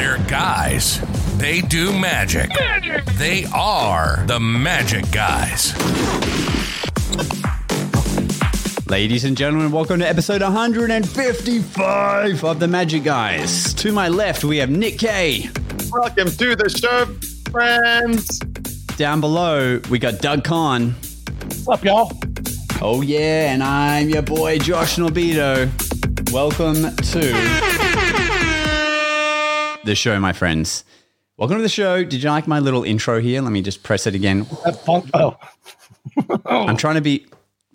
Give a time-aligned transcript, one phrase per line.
[0.00, 0.98] They're guys.
[1.36, 2.48] They do magic.
[3.18, 5.76] They are the magic guys.
[8.88, 13.74] Ladies and gentlemen, welcome to episode 155 of the Magic Guys.
[13.74, 15.50] To my left, we have Nick Kay.
[15.92, 17.04] Welcome to the show,
[17.50, 18.38] friends.
[18.96, 20.92] Down below, we got Doug Conn.
[21.64, 22.18] What's up, y'all?
[22.80, 25.68] Oh, yeah, and I'm your boy, Josh Norbido.
[26.32, 27.89] Welcome to
[29.84, 30.84] the show, my friends.
[31.36, 32.04] Welcome to the show.
[32.04, 33.40] Did you like my little intro here?
[33.40, 34.46] Let me just press it again.
[34.86, 35.36] Oh,
[36.46, 37.26] I'm trying to be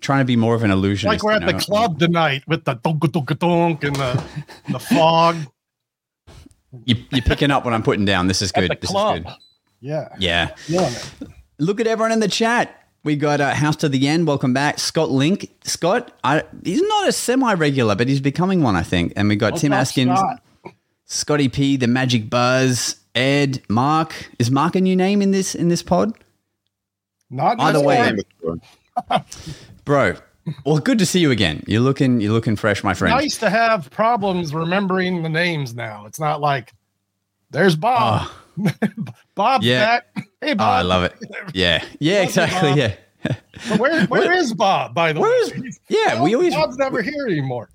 [0.01, 1.07] trying to be more of an illusion.
[1.09, 4.23] like we're at you the club tonight with the dunk dunk dunk and the
[4.69, 5.37] the fog
[6.85, 8.27] You, you're picking up what I'm putting down.
[8.27, 8.69] This is good.
[8.69, 9.17] the This club.
[9.17, 9.33] is good.
[9.81, 10.55] Yeah, Yeah.
[10.67, 10.93] yeah.
[11.57, 12.81] Look at everyone in the chat.
[13.03, 14.25] We got uh, House to the End.
[14.27, 15.49] Welcome back, Scott Link.
[15.63, 19.13] Scott, I, he's not a semi-regular, but he's becoming one, I think.
[19.15, 20.17] And we got Tim Askins?
[21.05, 24.29] Scotty P, the Magic Buzz, Ed, Mark.
[24.39, 26.13] Is Mark a new name in this in this pod,
[27.29, 28.13] Not Either this way.
[29.85, 30.15] bro?
[30.63, 31.63] Well, good to see you again.
[31.67, 33.15] You're looking you're looking fresh, my friend.
[33.15, 36.05] Nice to have problems remembering the names now.
[36.05, 36.73] It's not like
[37.51, 38.27] there's Bob.
[38.29, 38.41] Ah.
[39.35, 39.63] Bob.
[39.63, 39.99] Yeah.
[40.15, 40.27] back.
[40.41, 40.79] Hey, Oh, Bob.
[40.79, 41.13] I love it.
[41.53, 42.69] Yeah, yeah, Love exactly.
[42.69, 42.77] Bob.
[42.77, 43.35] Yeah,
[43.69, 44.93] But where where is Bob?
[44.93, 46.21] By the Where way, is- yeah.
[46.21, 47.69] We always Bob's never here anymore.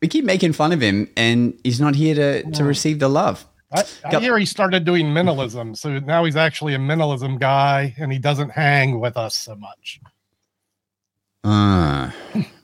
[0.00, 3.46] We keep making fun of him, and he's not here to to receive the love.
[3.72, 8.12] I, I hear he started doing minimalism, so now he's actually a minimalism guy, and
[8.12, 10.00] he doesn't hang with us so much.
[11.44, 12.14] Ah,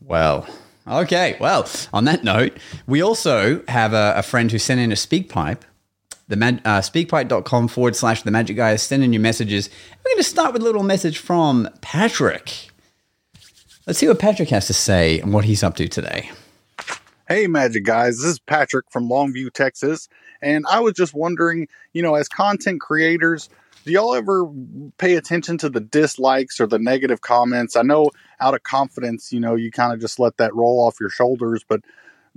[0.03, 0.48] well,
[0.87, 1.37] okay.
[1.41, 5.28] Well, on that note, we also have a, a friend who sent in a speak
[5.28, 5.65] pipe.
[6.28, 9.71] The mag, uh, speakpipe.com forward slash the magic guy is sending you messages.
[10.05, 12.71] We're going to start with a little message from Patrick.
[13.87, 16.33] Let's see what Patrick has to say and what he's up to today.
[17.29, 20.09] Hey, Magic guys, this is Patrick from Longview, Texas.
[20.41, 23.49] And I was just wondering, you know, as content creators,
[23.85, 24.49] do y'all ever
[24.97, 27.75] pay attention to the dislikes or the negative comments?
[27.75, 31.00] I know out of confidence, you know, you kind of just let that roll off
[31.00, 31.81] your shoulders, but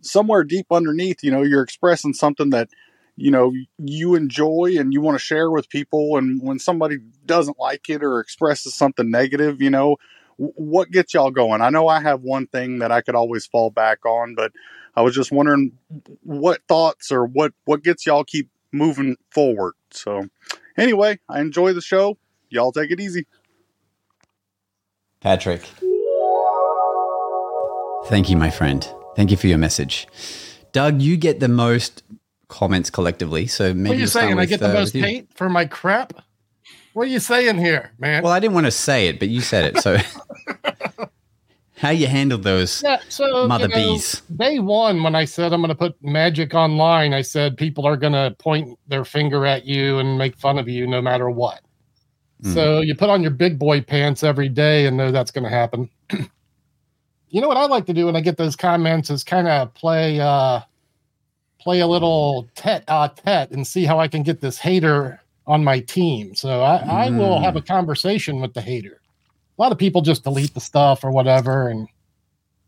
[0.02, 2.70] somewhere deep underneath, you know, you're expressing something that,
[3.16, 6.18] you know, you enjoy and you want to share with people.
[6.18, 6.98] And when somebody
[7.28, 9.98] doesn't like it or expresses something negative, you know,
[10.38, 11.62] what gets y'all going?
[11.62, 14.54] I know I have one thing that I could always fall back on, but
[14.96, 15.78] I was just wondering
[16.24, 19.74] what thoughts or what what gets y'all keep moving forward.
[19.92, 20.28] So,
[20.78, 22.18] anyway, I enjoy the show.
[22.50, 23.26] Y'all take it easy.
[25.22, 25.62] Patrick.
[28.06, 28.88] Thank you, my friend.
[29.16, 30.08] Thank you for your message.
[30.72, 32.04] Doug, you get the most
[32.48, 33.48] comments collectively.
[33.48, 34.40] So maybe What are you we'll start saying?
[34.40, 35.04] I get the uh, most with you.
[35.04, 36.14] hate for my crap?
[36.94, 38.24] What are you saying here, man?
[38.24, 39.82] Well, I didn't want to say it, but you said it.
[39.82, 39.98] So,
[41.80, 42.82] how you handled those?
[42.84, 44.22] yeah, so Mother you know, bees.
[44.36, 47.98] Day one, when I said I'm going to put magic online, I said people are
[47.98, 51.62] going to point their finger at you and make fun of you no matter what.
[52.42, 52.54] Hmm.
[52.54, 55.50] So you put on your big boy pants every day and know that's going to
[55.50, 55.90] happen.
[57.30, 59.74] you know what I like to do when I get those comments is kind of
[59.74, 60.62] play uh
[61.62, 65.64] play a little tet a tet and see how I can get this hater on
[65.64, 66.34] my team.
[66.36, 67.44] So I, I will Hmm.
[67.44, 68.99] have a conversation with the hater.
[69.60, 71.88] A lot of people just delete the stuff or whatever, and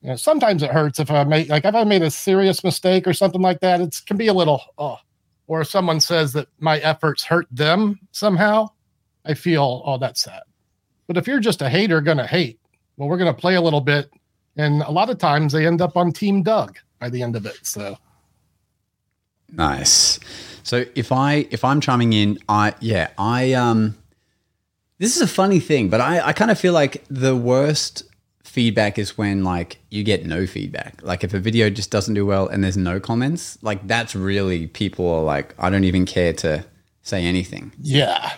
[0.02, 3.07] you know, sometimes it hurts if I make like if I made a serious mistake
[3.07, 3.79] or something like that.
[3.79, 4.97] It can be a little oh,
[5.47, 8.69] or if someone says that my efforts hurt them somehow,
[9.25, 10.41] I feel oh that's sad.
[11.07, 12.59] But if you're just a hater, gonna hate.
[12.97, 14.12] Well, we're gonna play a little bit,
[14.57, 17.46] and a lot of times they end up on Team Doug by the end of
[17.46, 17.59] it.
[17.63, 17.97] So
[19.51, 20.19] Nice.
[20.63, 23.97] So if I if I'm chiming in, I yeah I um,
[25.01, 28.03] this is a funny thing, but I I kind of feel like the worst
[28.44, 31.01] feedback is when like you get no feedback.
[31.01, 34.67] Like if a video just doesn't do well and there's no comments, like that's really
[34.67, 36.63] people are like I don't even care to
[37.01, 37.72] say anything.
[37.81, 38.34] yeah,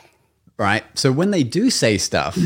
[0.58, 0.86] right?
[0.98, 2.38] So when they do say stuff,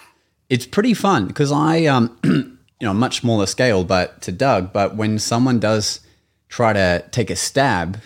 [0.48, 4.72] it's pretty fun because I, um, you know, much smaller scale, but to Doug.
[4.72, 6.00] But when someone does
[6.48, 8.00] try to take a stab,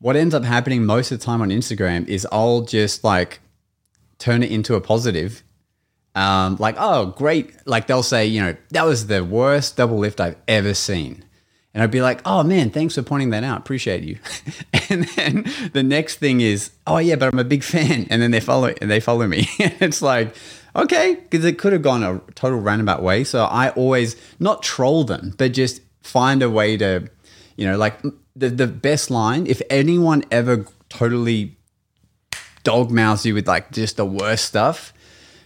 [0.00, 3.38] what ends up happening most of the time on Instagram is I'll just like
[4.24, 5.42] turn it into a positive.
[6.14, 7.54] Um, like, oh, great.
[7.66, 11.24] Like they'll say, you know, that was the worst double lift I've ever seen.
[11.74, 13.58] And I'd be like, oh man, thanks for pointing that out.
[13.58, 14.18] Appreciate you.
[14.88, 18.06] and then the next thing is, oh yeah, but I'm a big fan.
[18.08, 19.46] And then they follow and they follow me.
[19.58, 20.34] it's like,
[20.74, 23.24] okay, because it could have gone a total roundabout way.
[23.24, 27.10] So I always not troll them, but just find a way to,
[27.56, 28.00] you know, like
[28.34, 29.46] the the best line.
[29.46, 31.58] If anyone ever totally
[32.64, 34.92] dog mouths you with like just the worst stuff,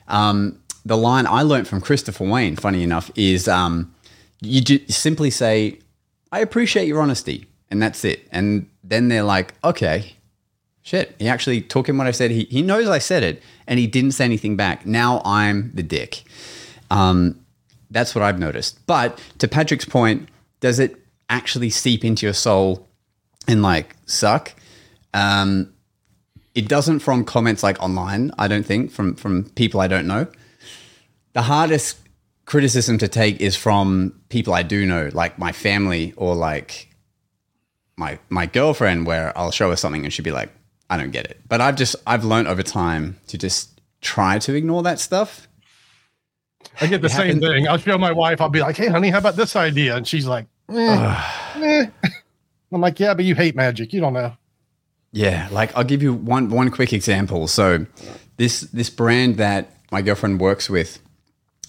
[0.08, 3.94] um, the line I learned from Christopher Wayne, funny enough, is um,
[4.40, 5.78] you simply say,
[6.32, 7.46] I appreciate your honesty.
[7.70, 8.26] And that's it.
[8.32, 10.16] And then they're like, okay,
[10.88, 11.14] Shit.
[11.18, 12.30] He actually took in what I said.
[12.30, 14.86] He, he knows I said it and he didn't say anything back.
[14.86, 16.24] Now I'm the dick.
[16.90, 17.44] Um,
[17.90, 18.86] that's what I've noticed.
[18.86, 20.30] But to Patrick's point,
[20.60, 20.96] does it
[21.28, 22.88] actually seep into your soul
[23.46, 24.54] and like suck?
[25.12, 25.74] Um,
[26.54, 30.26] it doesn't from comments like online, I don't think, from from people I don't know.
[31.34, 31.98] The hardest
[32.46, 36.88] criticism to take is from people I do know, like my family or like
[37.96, 40.50] my my girlfriend, where I'll show her something and she'd be like,
[40.90, 41.40] I don't get it.
[41.48, 45.46] But I've just I've learned over time to just try to ignore that stuff.
[46.80, 47.68] I get the It same happened- thing.
[47.68, 48.40] I'll show my wife.
[48.40, 51.24] I'll be like, "Hey, honey, how about this idea?" And she's like, eh,
[51.56, 51.86] eh.
[52.72, 53.92] "I'm like, yeah, but you hate magic.
[53.92, 54.32] You don't know."
[55.12, 57.48] Yeah, like I'll give you one one quick example.
[57.48, 57.86] So
[58.36, 60.98] this this brand that my girlfriend works with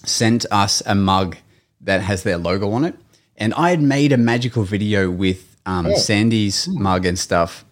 [0.04, 1.36] sent us a mug
[1.80, 2.94] that has their logo on it,
[3.36, 5.94] and I had made a magical video with um, Oh.
[5.96, 7.64] Sandy's mug and stuff.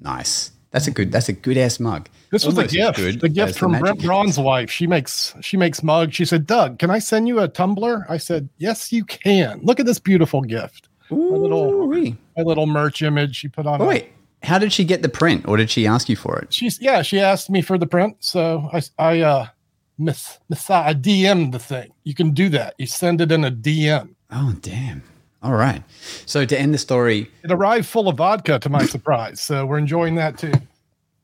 [0.00, 0.52] Nice.
[0.70, 1.10] That's a good.
[1.10, 2.08] That's a good ass mug.
[2.30, 2.96] This was a Almost as gift.
[2.98, 4.02] good The gift the from magic.
[4.02, 4.70] Braun's wife.
[4.70, 6.14] She makes she makes mugs.
[6.14, 9.80] She said, "Doug, can I send you a tumbler?" I said, "Yes, you can." Look
[9.80, 10.88] at this beautiful gift.
[11.08, 12.16] little- Ooh-wee.
[12.36, 13.80] My little merch image she put on.
[13.80, 14.08] Oh a- wait,
[14.42, 16.52] how did she get the print, or did she ask you for it?
[16.52, 17.02] she's yeah.
[17.02, 19.46] She asked me for the print, so I I uh
[19.98, 21.92] miss miss I DM the thing.
[22.04, 22.74] You can do that.
[22.78, 24.14] You send it in a DM.
[24.30, 25.02] Oh damn.
[25.42, 25.82] All right.
[26.26, 29.78] So to end the story, It arrived full of vodka to my surprise, so we're
[29.78, 30.52] enjoying that too.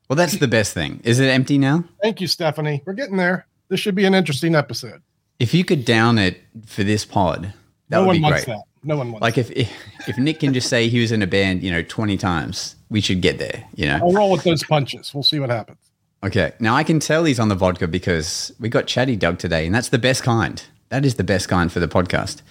[0.08, 1.00] well, that's the best thing.
[1.04, 1.84] Is it empty now?
[2.02, 2.82] Thank you, Stephanie.
[2.86, 3.46] We're getting there.
[3.68, 5.02] This should be an interesting episode.
[5.38, 7.52] If you could down it for this pod,
[7.88, 7.98] that would be great.
[7.98, 8.54] no would one be wants great.
[8.56, 8.62] that.
[8.84, 9.20] No one wants.
[9.20, 9.24] That.
[9.26, 9.72] Like if, if
[10.08, 13.00] if Nick can just say he was in a band, you know, twenty times, we
[13.00, 13.64] should get there.
[13.74, 13.98] You know.
[14.02, 15.12] I'll roll with those punches.
[15.12, 15.78] We'll see what happens.
[16.22, 16.52] Okay.
[16.60, 19.74] Now I can tell he's on the vodka because we got Chatty Doug today, and
[19.74, 20.62] that's the best kind.
[20.90, 22.42] That is the best kind for the podcast.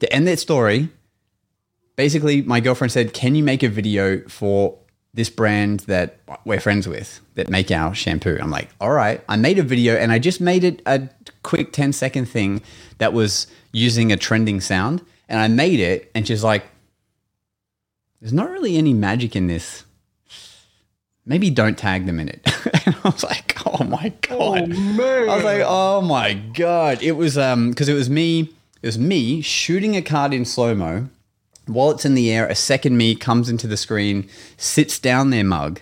[0.00, 0.90] To end that story,
[1.96, 4.76] basically, my girlfriend said, "Can you make a video for
[5.14, 9.36] this brand that we're friends with that make our shampoo?" I'm like, "All right." I
[9.36, 11.08] made a video, and I just made it a
[11.42, 12.60] quick 10 second thing
[12.98, 16.64] that was using a trending sound, and I made it, and she's like,
[18.20, 19.84] "There's not really any magic in this."
[21.26, 22.40] maybe don't tag them in it.
[22.86, 24.68] and I was like, oh my god.
[24.68, 25.28] man!
[25.28, 27.02] I was like, oh my god.
[27.02, 31.08] It was um because it was me, it was me shooting a card in slow-mo.
[31.66, 35.42] While it's in the air, a second me comes into the screen, sits down their
[35.42, 35.80] mug,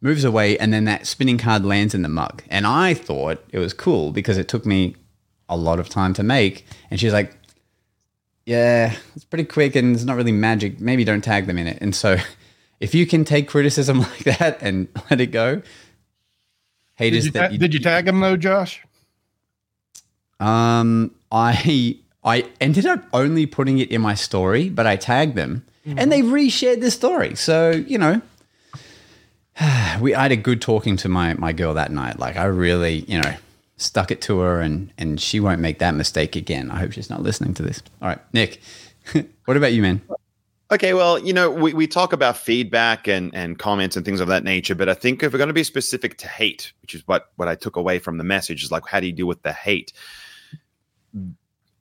[0.00, 2.44] moves away, and then that spinning card lands in the mug.
[2.48, 4.94] And I thought it was cool because it took me
[5.48, 6.64] a lot of time to make.
[6.92, 7.36] And she's like,
[8.50, 10.80] yeah, it's pretty quick and it's not really magic.
[10.80, 11.78] Maybe don't tag them in it.
[11.80, 12.16] And so
[12.80, 15.64] if you can take criticism like that and let it go, did,
[16.96, 18.82] haters you that ta- did you tag them though, Josh?
[20.40, 25.64] Um, I I ended up only putting it in my story, but I tagged them,
[25.84, 27.36] and they reshared the story.
[27.36, 28.20] So you know,
[30.00, 32.18] we I had a good talking to my my girl that night.
[32.18, 33.34] Like I really, you know,
[33.80, 36.70] stuck it to her, and and she won't make that mistake again.
[36.70, 37.82] I hope she's not listening to this.
[38.00, 38.60] All right, Nick,
[39.44, 40.02] what about you, man?
[40.72, 44.28] Okay, well, you know, we, we talk about feedback and, and comments and things of
[44.28, 47.02] that nature, but I think if we're going to be specific to hate, which is
[47.08, 49.42] what, what I took away from the message, is like, how do you deal with
[49.42, 49.92] the hate?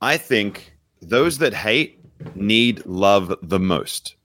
[0.01, 0.73] I think
[1.03, 1.99] those that hate
[2.33, 4.15] need love the most.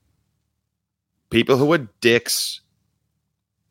[1.29, 2.61] People who are dicks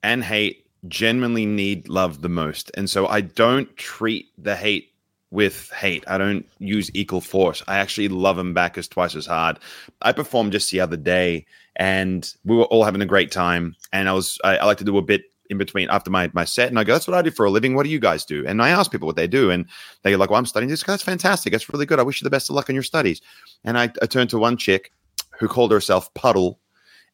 [0.05, 2.71] and hate genuinely need love the most.
[2.75, 4.91] And so I don't treat the hate
[5.31, 6.05] with hate.
[6.07, 7.63] I don't use equal force.
[7.67, 9.59] I actually love them back as twice as hard.
[10.03, 13.75] I performed just the other day and we were all having a great time.
[13.93, 16.45] And I was, I, I like to do a bit in between after my, my
[16.45, 16.69] set.
[16.69, 17.75] And I go, that's what I do for a living.
[17.75, 18.47] What do you guys do?
[18.47, 19.51] And I ask people what they do.
[19.51, 19.67] And
[20.03, 20.85] they're like, well, I'm studying this.
[20.85, 21.53] That's fantastic.
[21.53, 21.99] That's really good.
[21.99, 23.21] I wish you the best of luck in your studies.
[23.65, 24.93] And I, I turned to one chick
[25.39, 26.61] who called herself Puddle.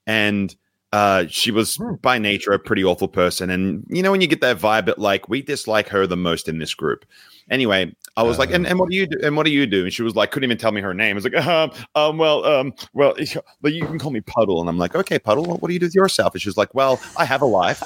[0.06, 0.54] And
[0.92, 3.50] uh, she was by nature a pretty awful person.
[3.50, 6.49] And you know, when you get that vibe that like we dislike her the most
[6.49, 7.04] in this group.
[7.50, 9.18] Anyway, I was like, and, and what do you do?
[9.25, 9.82] And what do you do?
[9.82, 11.14] And she was like, couldn't even tell me her name.
[11.14, 13.16] I was like, um, um well, um, well,
[13.61, 14.61] but you can call me Puddle.
[14.61, 16.32] And I'm like, okay, Puddle, what, what do you do with yourself?
[16.35, 17.82] And she was like, well, I have a life.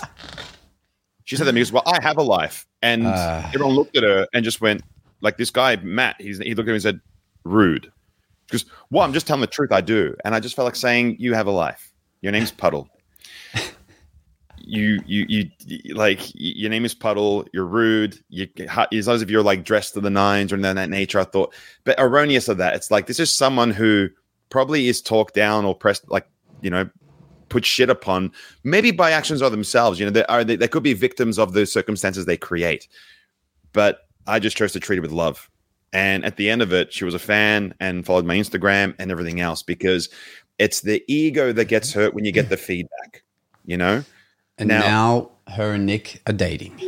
[1.24, 2.66] She said to me, she goes, well, I have a life.
[2.82, 3.50] And Ah.
[3.54, 4.82] everyone looked at her and just went,
[5.22, 7.00] like this guy, Matt, he's, he looked at me and said,
[7.44, 7.90] rude.
[8.46, 9.72] Because, well, I'm just telling the truth.
[9.72, 10.14] I do.
[10.26, 11.90] And I just felt like saying, you have a life.
[12.20, 12.90] Your name's Puddle.
[14.66, 17.46] You, you, you, you- like, your name is Puddle.
[17.52, 18.18] You're rude.
[18.28, 18.48] You,
[18.92, 21.24] as long as if you're like dressed to the nines or anything that nature, I
[21.24, 21.54] thought,
[21.84, 22.74] but erroneous of that.
[22.74, 24.08] It's like, this is someone who
[24.50, 26.26] probably is talked down or pressed, like,
[26.62, 26.88] you know,
[27.48, 28.32] put shit upon,
[28.64, 30.00] maybe by actions of themselves.
[30.00, 32.88] You know, they are they, they could be victims of the circumstances they create.
[33.72, 35.50] But I just chose to treat it with love.
[35.92, 39.12] And at the end of it, she was a fan and followed my Instagram and
[39.12, 40.08] everything else because
[40.58, 43.22] it's the ego that gets hurt when you get the feedback.
[43.66, 44.04] You know,
[44.58, 46.78] And Now- now, her and Nick are dating.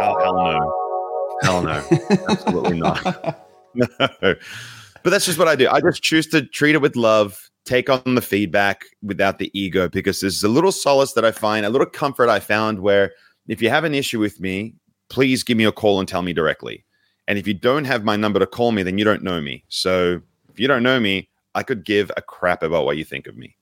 [0.00, 3.40] Oh hell no, hell no, absolutely not.
[3.76, 5.68] No, but that's just what I do.
[5.68, 9.88] I just choose to treat it with love, take on the feedback without the ego,
[9.88, 13.10] because there's a little solace that I find, a little comfort I found where
[13.48, 14.76] if you have an issue with me,
[15.08, 16.84] please give me a call and tell me directly.
[17.26, 19.64] And if you don't have my number to call me, then you don't know me.
[19.68, 20.20] So
[20.52, 23.36] if you don't know me, I could give a crap about what you think of
[23.36, 23.56] me.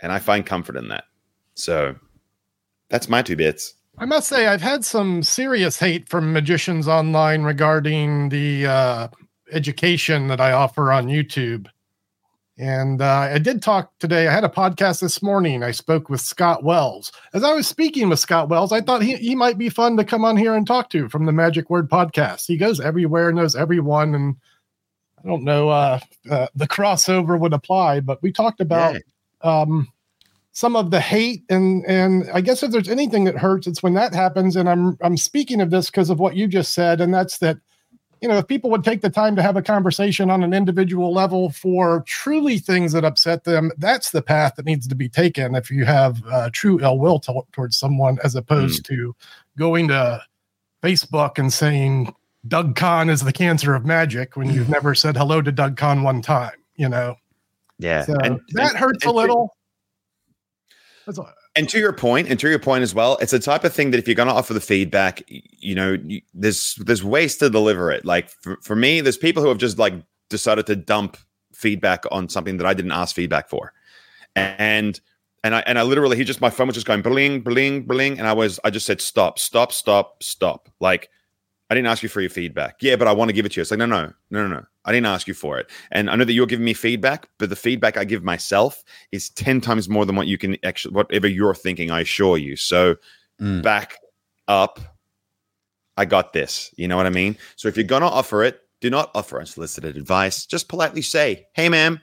[0.00, 1.04] And I find comfort in that.
[1.54, 1.96] So
[2.88, 3.74] that's my two bits.
[3.98, 9.08] I must say, I've had some serious hate from magicians online regarding the uh,
[9.52, 11.66] education that I offer on YouTube.
[12.58, 14.28] And uh, I did talk today.
[14.28, 15.62] I had a podcast this morning.
[15.62, 17.12] I spoke with Scott Wells.
[17.34, 20.04] As I was speaking with Scott Wells, I thought he, he might be fun to
[20.04, 22.46] come on here and talk to from the Magic Word podcast.
[22.46, 24.14] He goes everywhere, knows everyone.
[24.14, 24.36] And
[25.22, 26.00] I don't know, uh,
[26.30, 28.96] uh, the crossover would apply, but we talked about
[29.42, 29.88] um,
[30.56, 33.92] some of the hate and and I guess if there's anything that hurts, it's when
[33.92, 34.56] that happens.
[34.56, 37.58] And I'm I'm speaking of this because of what you just said, and that's that.
[38.22, 41.12] You know, if people would take the time to have a conversation on an individual
[41.12, 45.54] level for truly things that upset them, that's the path that needs to be taken.
[45.54, 49.14] If you have uh, true ill will to, towards someone, as opposed to
[49.58, 50.22] going to
[50.82, 52.14] Facebook and saying
[52.48, 56.02] Doug Conn is the cancer of magic when you've never said hello to Doug Conn
[56.02, 56.56] one time.
[56.76, 57.16] You know,
[57.78, 58.02] Yeah.
[58.06, 59.56] so And- that and- hurts a and to- little.
[61.54, 63.90] And to your point, and to your point as well, it's the type of thing
[63.92, 67.48] that if you're going to offer the feedback, you know, you, there's there's ways to
[67.48, 68.04] deliver it.
[68.04, 69.94] Like for, for me, there's people who have just like
[70.28, 71.16] decided to dump
[71.54, 73.72] feedback on something that I didn't ask feedback for,
[74.34, 75.00] and
[75.44, 78.18] and I and I literally he just my phone was just going bling bling bling,
[78.18, 81.08] and I was I just said stop stop stop stop like.
[81.68, 82.76] I didn't ask you for your feedback.
[82.80, 83.62] Yeah, but I want to give it to you.
[83.62, 84.64] It's like, no, no, no, no, no.
[84.84, 85.68] I didn't ask you for it.
[85.90, 89.30] And I know that you're giving me feedback, but the feedback I give myself is
[89.30, 92.56] 10 times more than what you can actually, whatever you're thinking, I assure you.
[92.56, 92.96] So
[93.40, 93.62] Mm.
[93.62, 93.98] back
[94.48, 94.80] up.
[95.98, 96.72] I got this.
[96.76, 97.36] You know what I mean?
[97.56, 100.46] So if you're going to offer it, do not offer unsolicited advice.
[100.46, 102.00] Just politely say, hey, ma'am,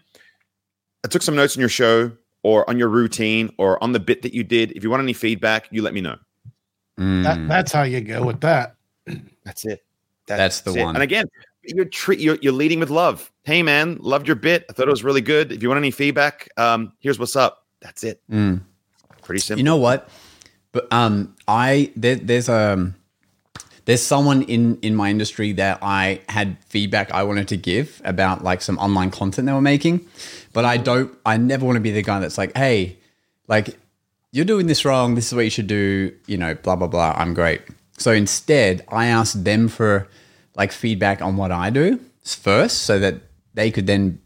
[1.04, 2.12] I took some notes on your show
[2.44, 4.72] or on your routine or on the bit that you did.
[4.74, 6.18] If you want any feedback, you let me know.
[7.00, 7.24] Mm.
[7.24, 8.76] That, that's how you go with that.
[9.44, 9.84] That's it.
[10.26, 10.84] That's the it.
[10.84, 10.96] one.
[10.96, 11.26] And again,
[11.64, 13.32] you're, tre- you're you're leading with love.
[13.44, 14.66] Hey man, loved your bit.
[14.70, 15.52] I thought it was really good.
[15.52, 17.66] If you want any feedback, um, here's what's up.
[17.82, 18.22] That's it.
[18.30, 18.62] Mm.
[19.22, 19.60] Pretty simple.
[19.60, 20.10] You know what?
[20.72, 22.96] But um, I there, there's um
[23.86, 28.44] there's someone in in my industry that I had feedback I wanted to give about
[28.44, 30.06] like some online content they were making,
[30.52, 31.14] but I don't.
[31.26, 32.98] I never want to be the guy that's like, hey,
[33.48, 33.78] like
[34.32, 35.16] you're doing this wrong.
[35.16, 36.14] This is what you should do.
[36.28, 37.14] You know, blah blah blah.
[37.16, 37.62] I'm great.
[37.98, 40.08] So instead, I asked them for
[40.56, 43.16] like feedback on what I do first, so that
[43.54, 44.22] they could then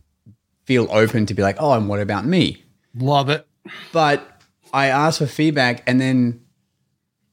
[0.66, 2.64] feel open to be like, oh, and what about me?
[2.96, 3.46] Love it.
[3.94, 4.42] but
[4.74, 6.42] I asked for feedback and then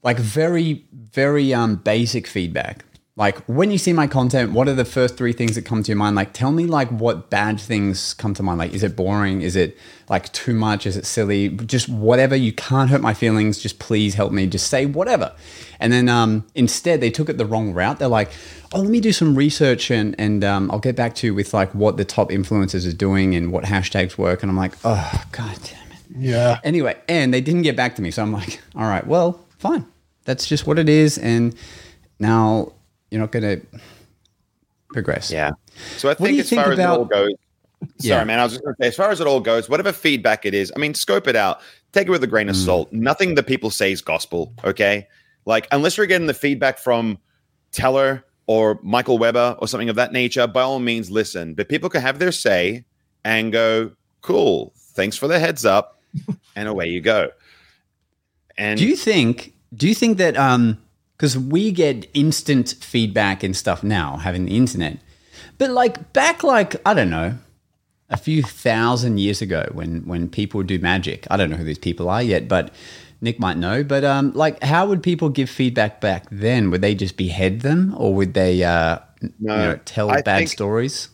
[0.02, 2.84] like very, very um basic feedback.
[3.16, 5.88] Like when you see my content, what are the first three things that come to
[5.88, 6.16] your mind?
[6.16, 8.58] Like tell me like what bad things come to mind.
[8.58, 9.40] Like is it boring?
[9.40, 9.78] Is it
[10.08, 10.84] like too much?
[10.84, 11.50] Is it silly?
[11.50, 12.34] Just whatever.
[12.34, 13.60] You can't hurt my feelings.
[13.60, 14.48] Just please help me.
[14.48, 15.32] Just say whatever.
[15.78, 18.00] And then um instead they took it the wrong route.
[18.00, 18.32] They're like,
[18.72, 21.54] oh let me do some research and and um, I'll get back to you with
[21.54, 24.42] like what the top influencers are doing and what hashtags work.
[24.42, 26.00] And I'm like, oh god damn it.
[26.16, 26.58] Yeah.
[26.64, 28.10] Anyway, and they didn't get back to me.
[28.10, 29.86] So I'm like, all right, well, fine.
[30.24, 31.16] That's just what it is.
[31.16, 31.54] And
[32.18, 32.72] now
[33.14, 33.66] you're not going to
[34.88, 35.30] progress.
[35.30, 35.52] Yeah.
[35.96, 37.30] So I do you think as think far as it all about- goes,
[37.98, 38.24] sorry, Yeah.
[38.24, 40.44] man, I was just going to say, as far as it all goes, whatever feedback
[40.44, 41.60] it is, I mean, scope it out,
[41.92, 42.50] take it with a grain Mm.
[42.50, 42.92] of salt.
[42.92, 44.52] Nothing that people say is gospel.
[44.64, 45.06] Okay.
[45.46, 47.18] Like, unless you're getting the feedback from
[47.70, 51.54] Teller or Michael Weber or something of that nature, by all means, listen.
[51.54, 52.84] But people can have their say
[53.24, 53.92] and go,
[54.22, 54.72] cool.
[54.76, 56.00] Thanks for the heads up.
[56.56, 57.30] and away you go.
[58.56, 60.78] And Do you think, do you think that, um,
[61.24, 64.98] because we get instant feedback and stuff now having the internet,
[65.56, 67.38] but like back, like, I don't know,
[68.10, 71.78] a few thousand years ago when, when people do magic, I don't know who these
[71.78, 72.74] people are yet, but
[73.22, 76.70] Nick might know, but um, like, how would people give feedback back then?
[76.70, 80.50] Would they just behead them or would they, uh, you know, tell I bad think-
[80.50, 81.08] stories?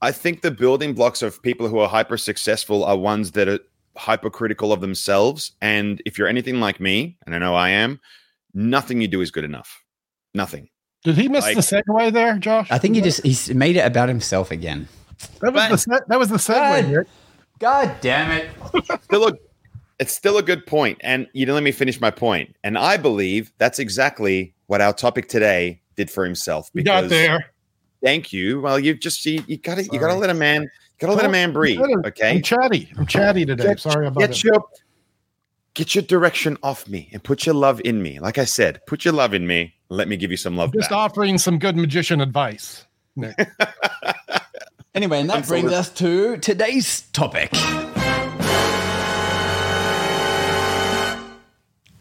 [0.00, 3.58] I think the building blocks of people who are hyper successful are ones that are
[3.96, 5.50] hypercritical of themselves.
[5.60, 7.98] And if you're anything like me, and I know I am,
[8.54, 9.82] nothing you do is good enough.
[10.34, 10.68] Nothing.
[11.04, 12.68] Did he miss Like- the segue there, Josh?
[12.70, 14.86] I think he just he's made it about himself again.
[15.40, 16.54] that was the se- that was the segue.
[16.82, 16.92] God.
[16.92, 17.08] Rick.
[17.58, 18.50] God damn it!
[19.02, 19.32] Still a,
[19.98, 20.98] it's still a good point.
[21.02, 22.56] And you didn't let me finish my point.
[22.64, 26.70] And I believe that's exactly what our topic today did for himself.
[26.72, 27.46] We got there.
[28.02, 28.62] Thank you.
[28.62, 31.28] Well, you just you, you gotta you gotta let a man you gotta let a
[31.28, 31.80] man breathe.
[31.80, 32.40] Okay, I'm Okay.
[32.40, 32.90] chatty.
[32.96, 33.64] I'm chatty today.
[33.64, 34.42] Get- Sorry about get it.
[34.44, 34.64] your
[35.74, 38.18] get your direction off me and put your love in me.
[38.18, 39.74] Like I said, put your love in me.
[39.88, 40.98] Let me give you some love Just back.
[40.98, 42.86] offering some good magician advice.
[43.16, 43.36] Nick.
[44.92, 47.54] Anyway, and that brings us to today's topic.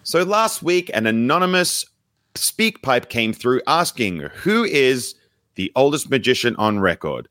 [0.02, 1.86] So last week, an anonymous
[2.34, 5.14] speak pipe came through asking who is
[5.54, 7.28] the oldest magician on record.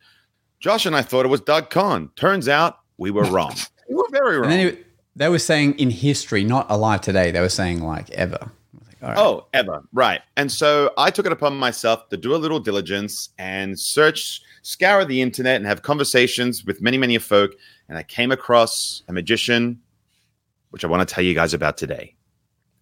[0.61, 2.11] Josh and I thought it was Doug Conn.
[2.15, 3.55] Turns out we were wrong.
[3.89, 4.77] we were very wrong.
[5.19, 7.31] And then it, they were saying in history, not alive today.
[7.31, 8.39] They were saying like ever.
[8.41, 9.19] Like, all right.
[9.19, 9.83] Oh, ever.
[9.93, 10.21] Right.
[10.37, 15.05] And so I took it upon myself to do a little diligence and search, scour
[15.05, 17.53] the internet and have conversations with many, many folk.
[17.89, 19.81] And I came across a magician,
[20.71, 22.15] which I want to tell you guys about today.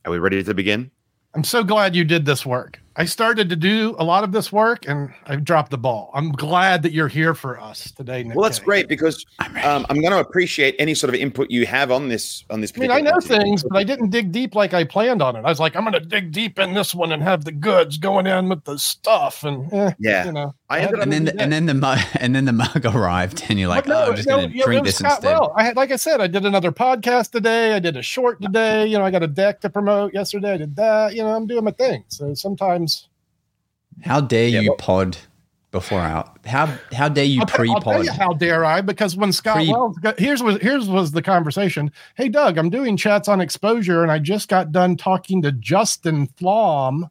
[0.04, 0.90] Are we ready to begin?
[1.34, 2.80] I'm so glad you did this work.
[2.98, 6.10] I started to do a lot of this work and I dropped the ball.
[6.14, 8.22] I'm glad that you're here for us today.
[8.22, 8.64] Nick Well, that's Kay.
[8.64, 12.44] great because um, I'm going to appreciate any sort of input you have on this
[12.48, 12.72] on this.
[12.74, 15.36] I mean, I know particular things, but I didn't dig deep like I planned on
[15.36, 15.40] it.
[15.40, 17.98] I was like, I'm going to dig deep in this one and have the goods
[17.98, 20.24] going in with the stuff, and eh, Yeah.
[20.24, 20.54] you know.
[20.70, 23.44] I ended had and then the, and then the mug and then the mug arrived,
[23.50, 25.32] and you're like, But no, oh, I'm just no, gonna drink this Scott instead.
[25.32, 25.52] Well.
[25.54, 27.74] I had, like I said, I did another podcast today.
[27.74, 28.86] I did a short today.
[28.86, 30.54] You know, I got a deck to promote yesterday.
[30.54, 31.14] I did that.
[31.14, 32.04] You know, I'm doing my thing.
[32.08, 32.85] So sometimes
[34.02, 35.16] How dare Yeah, you well- pod
[35.72, 36.38] before out?
[36.46, 38.08] How how dare you I'll, tell- I'll tell pre-pod?
[38.16, 38.80] how dare I?
[38.80, 41.90] Because when Scott Pre- Wells got, here's was here's was the conversation.
[42.14, 46.28] Hey Doug, I'm doing chats on exposure, and I just got done talking to Justin
[46.38, 47.08] Flom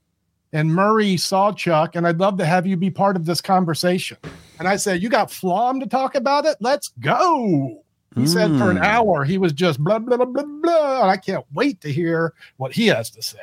[0.54, 4.18] and Murray Sawchuck, and I'd love to have you be part of this conversation.
[4.58, 6.56] And I said, You got Flom to talk about it?
[6.62, 7.82] Let's go.
[8.16, 8.86] He said for an Mm.
[8.86, 11.02] hour he was just blah blah blah blah blah.
[11.02, 13.40] And I can't wait to hear what he has to say.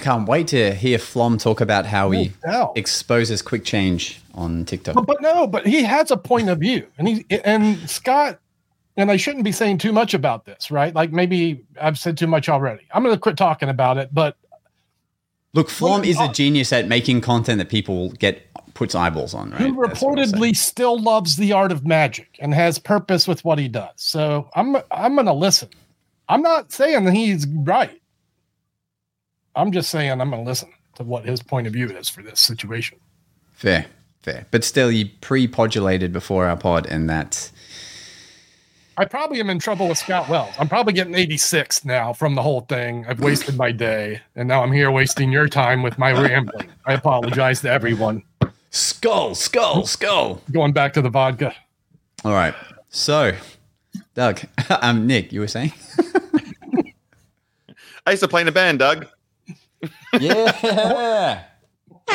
[0.00, 4.94] Can't wait to hear Flom talk about how he No exposes quick change on TikTok.
[4.94, 8.38] But, but no, but he has a point of view, and he and Scott,
[8.96, 10.94] and I shouldn't be saying too much about this, right?
[10.94, 12.86] Like maybe I've said too much already.
[12.92, 14.36] I'm going to quit talking about it, but
[15.52, 19.60] Look, Flom is a genius at making content that people get puts eyeballs on, right?
[19.60, 20.40] who That's what I'm saying.
[20.40, 23.90] reportedly still loves the art of magic and has purpose with what he does.
[23.96, 25.68] So I'm I'm going to listen.
[26.28, 27.99] I'm not saying that he's right.
[29.56, 32.22] I'm just saying I'm going to listen to what his point of view is for
[32.22, 32.98] this situation.
[33.52, 33.86] fair,
[34.22, 37.52] fair, but still, you pre-podulated before our pod, and that's
[39.00, 40.54] I probably am in trouble with Scott Wells.
[40.58, 43.06] I'm probably getting 86 now from the whole thing.
[43.08, 46.68] I've wasted my day, and now I'm here wasting your time with my rambling.
[46.84, 48.22] I apologize to everyone.
[48.68, 50.42] skull, skull, skull.
[50.52, 51.54] Going back to the vodka.
[52.26, 52.54] All right,
[52.90, 53.32] so
[54.14, 54.42] Doug,
[54.82, 55.72] um, Nick, you were saying,
[58.06, 59.06] I used to play in a band, Doug.
[60.18, 61.44] Yeah.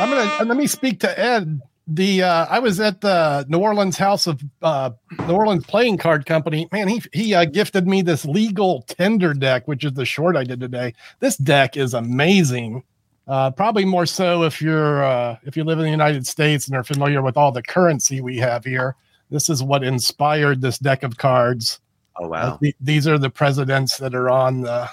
[0.00, 1.60] I'm gonna let me speak to Ed.
[1.86, 4.90] The uh, I was at the New Orleans House of uh,
[5.26, 6.68] New Orleans Playing Card Company.
[6.72, 10.44] Man, he he uh, gifted me this legal tender deck, which is the short I
[10.44, 10.94] did today.
[11.18, 12.84] This deck is amazing.
[13.26, 16.76] Uh, probably more so if you're uh, if you live in the United States and
[16.76, 18.94] are familiar with all the currency we have here.
[19.30, 21.78] This is what inspired this deck of cards.
[22.18, 22.56] Oh Uh, wow!
[22.56, 24.88] th- these are the presidents that are on the.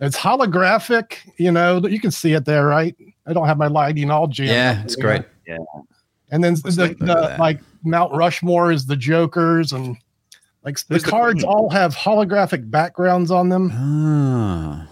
[0.00, 1.80] It's holographic, you know.
[1.86, 2.96] You can see it there, right?
[3.26, 4.50] I don't have my lighting all jammed.
[4.50, 5.04] Yeah, up it's here.
[5.04, 5.22] great.
[6.32, 9.96] And then Let's the, the like Mount Rushmore is the Jokers, and
[10.64, 11.52] like the Who's the cards queen?
[11.52, 13.70] all have holographic backgrounds on them.
[13.74, 14.88] Ah,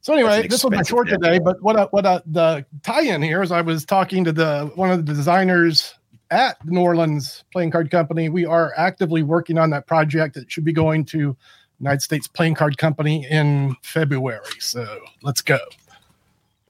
[0.00, 1.20] So anyway, an this was my short deck.
[1.20, 1.38] today.
[1.40, 4.90] But what uh, what uh, the tie-in here is I was talking to the one
[4.92, 5.92] of the designers
[6.30, 8.28] at New Orleans Playing Card Company.
[8.28, 11.36] We are actively working on that project that should be going to
[11.80, 14.40] United States Playing Card Company in February.
[14.60, 15.58] So let's go.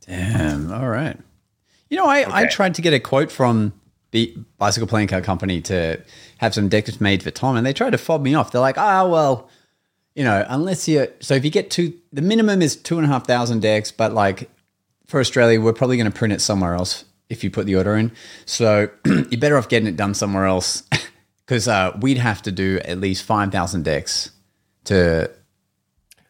[0.07, 0.73] damn.
[0.73, 1.19] All right.
[1.89, 3.73] You know, I, I tried to get a quote from
[4.11, 6.01] the bicycle playing card company to
[6.39, 8.51] have some decks made for Tom, and they tried to fob me off.
[8.51, 9.49] They're like, ah, well,
[10.15, 13.09] you know, unless you so if you get two, the minimum is two and a
[13.09, 14.51] half thousand decks, but like
[15.07, 17.95] for Australia, we're probably going to print it somewhere else if you put the order
[17.97, 18.11] in.
[18.47, 20.83] So you're better off getting it done somewhere else
[21.47, 24.31] because uh, we'd have to do at least five thousand decks
[24.87, 25.31] to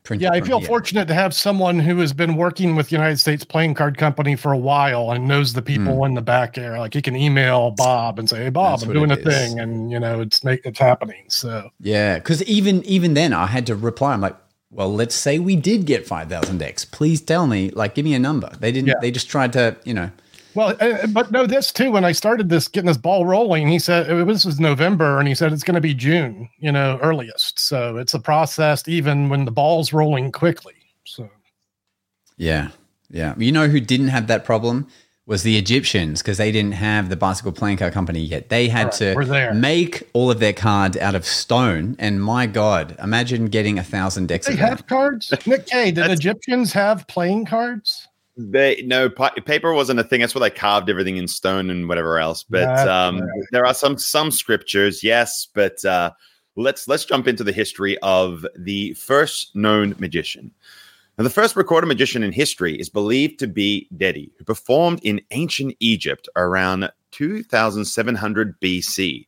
[0.06, 0.22] print.
[0.22, 0.68] Yeah, I feel here.
[0.68, 4.52] fortunate to have someone who has been working with United States Playing Card Company for
[4.52, 6.04] a while and knows the people hmm.
[6.04, 6.78] in the back there.
[6.78, 9.24] Like he can email Bob and say, "Hey, Bob, That's I'm doing a is.
[9.24, 11.24] thing," and you know, it's make it's happening.
[11.28, 14.12] So Yeah, because even even then, I had to reply.
[14.12, 14.36] I'm like,
[14.70, 16.84] well, let's say we did get five thousand decks.
[16.84, 18.50] Please tell me, like, give me a number.
[18.60, 18.88] They didn't.
[18.88, 18.94] Yeah.
[19.00, 20.10] They just tried to, you know.
[20.56, 21.92] Well, uh, but no, this too.
[21.92, 25.18] When I started this, getting this ball rolling, he said it was, this was November,
[25.18, 27.60] and he said it's going to be June, you know, earliest.
[27.60, 30.74] So it's a process, even when the ball's rolling quickly.
[31.04, 31.28] So
[32.38, 32.70] Yeah,
[33.10, 33.34] yeah.
[33.36, 34.88] You know who didn't have that problem
[35.26, 38.48] was the Egyptians because they didn't have the bicycle playing card company yet.
[38.48, 41.96] They had right, to make all of their cards out of stone.
[41.98, 45.34] And my God, imagine getting a thousand decks They have cards.
[45.44, 48.08] Nick Kay, did Egyptians have playing cards?
[48.36, 50.20] They no pa- paper wasn't a thing.
[50.20, 52.42] That's why they carved everything in stone and whatever else.
[52.42, 53.30] But um, right.
[53.52, 55.48] there are some some scriptures, yes.
[55.54, 56.10] But uh,
[56.54, 60.52] let's let's jump into the history of the first known magician.
[61.18, 65.22] Now, the first recorded magician in history is believed to be Dedi, who performed in
[65.30, 69.26] ancient Egypt around 2700 BC.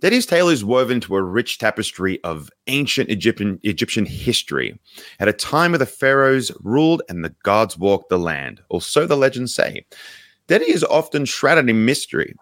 [0.00, 4.78] Dedi's tale is woven into a rich tapestry of ancient Egyptian Egyptian history
[5.18, 9.06] at a time where the pharaohs ruled and the gods walked the land, or so
[9.06, 9.84] the legends say.
[10.48, 12.34] Dedi is often shrouded in mystery,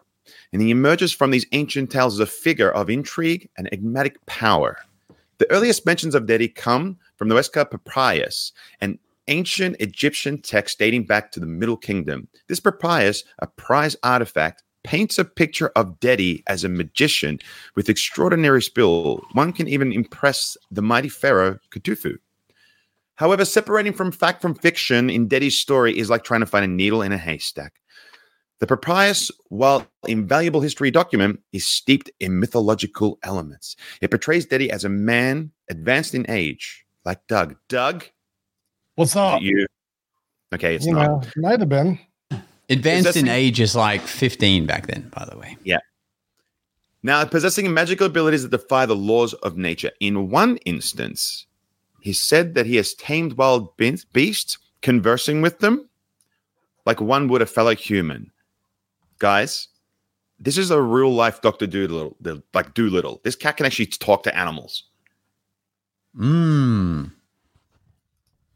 [0.52, 4.78] and he emerges from these ancient tales as a figure of intrigue and enigmatic power.
[5.38, 11.06] The earliest mentions of Dedi come from the Westcar Papyrus, an ancient Egyptian text dating
[11.06, 12.28] back to the Middle Kingdom.
[12.46, 17.38] This papyrus, a prize artifact, paints a picture of Dedi as a magician
[17.74, 19.22] with extraordinary skill.
[19.32, 22.18] One can even impress the mighty pharaoh Khufu.
[23.16, 26.68] However, separating from fact from fiction in Dedi's story is like trying to find a
[26.68, 27.74] needle in a haystack.
[28.60, 33.76] The papyrus, while invaluable history document, is steeped in mythological elements.
[34.00, 37.56] It portrays Dedi as a man advanced in age, like Doug.
[37.68, 38.04] Doug,
[38.96, 39.42] What's up?
[39.42, 39.66] you?
[40.52, 41.06] Okay, it's You not.
[41.08, 41.98] know, might have been.
[42.70, 45.56] Advanced in age is like 15 back then, by the way.
[45.64, 45.78] Yeah.
[47.02, 49.90] Now, possessing magical abilities that defy the laws of nature.
[50.00, 51.46] In one instance,
[52.00, 55.88] he said that he has tamed wild be- beasts, conversing with them
[56.88, 58.30] like one would a fellow human.
[59.18, 59.68] Guys,
[60.40, 63.20] this is a real life Doctor Dolittle, the- like Dolittle.
[63.24, 64.84] This cat can actually talk to animals.
[66.16, 67.12] Mmm.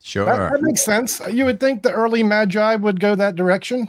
[0.03, 0.25] Sure.
[0.25, 1.21] That, that makes sense.
[1.31, 3.89] You would think the early Magi would go that direction.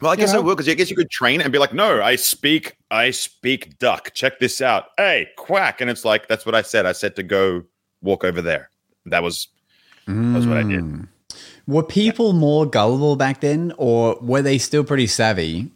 [0.00, 1.72] Well, I guess You I will because I guess you could train and be like,
[1.72, 4.12] "No, I speak, I speak duck.
[4.14, 4.86] Check this out.
[4.96, 6.86] Hey, quack!" And it's like, "That's what I said.
[6.86, 7.62] I said to go
[8.02, 8.70] walk over there."
[9.06, 9.48] That was
[10.06, 10.80] That's what I did.
[10.80, 11.08] Mm.
[11.66, 15.70] Were people more gullible back then, or were they still pretty savvy?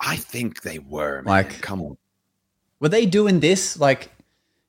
[0.00, 1.22] I think they were.
[1.22, 1.24] Man.
[1.24, 1.96] Like- come on.
[2.80, 3.78] Were they doing this?
[3.78, 4.10] Like,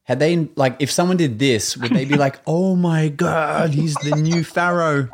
[0.03, 3.95] had they, like, if someone did this, would they be like, oh my God, he's
[3.95, 5.09] the new Pharaoh?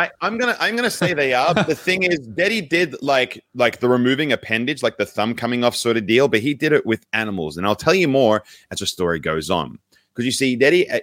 [0.00, 1.52] I, I'm gonna I'm gonna say they are.
[1.52, 5.76] The thing is, Dedi did like like the removing appendage, like the thumb coming off
[5.76, 8.78] sort of deal, but he did it with animals, and I'll tell you more as
[8.78, 9.78] the story goes on.
[10.08, 11.00] Because you see, Dedi, uh,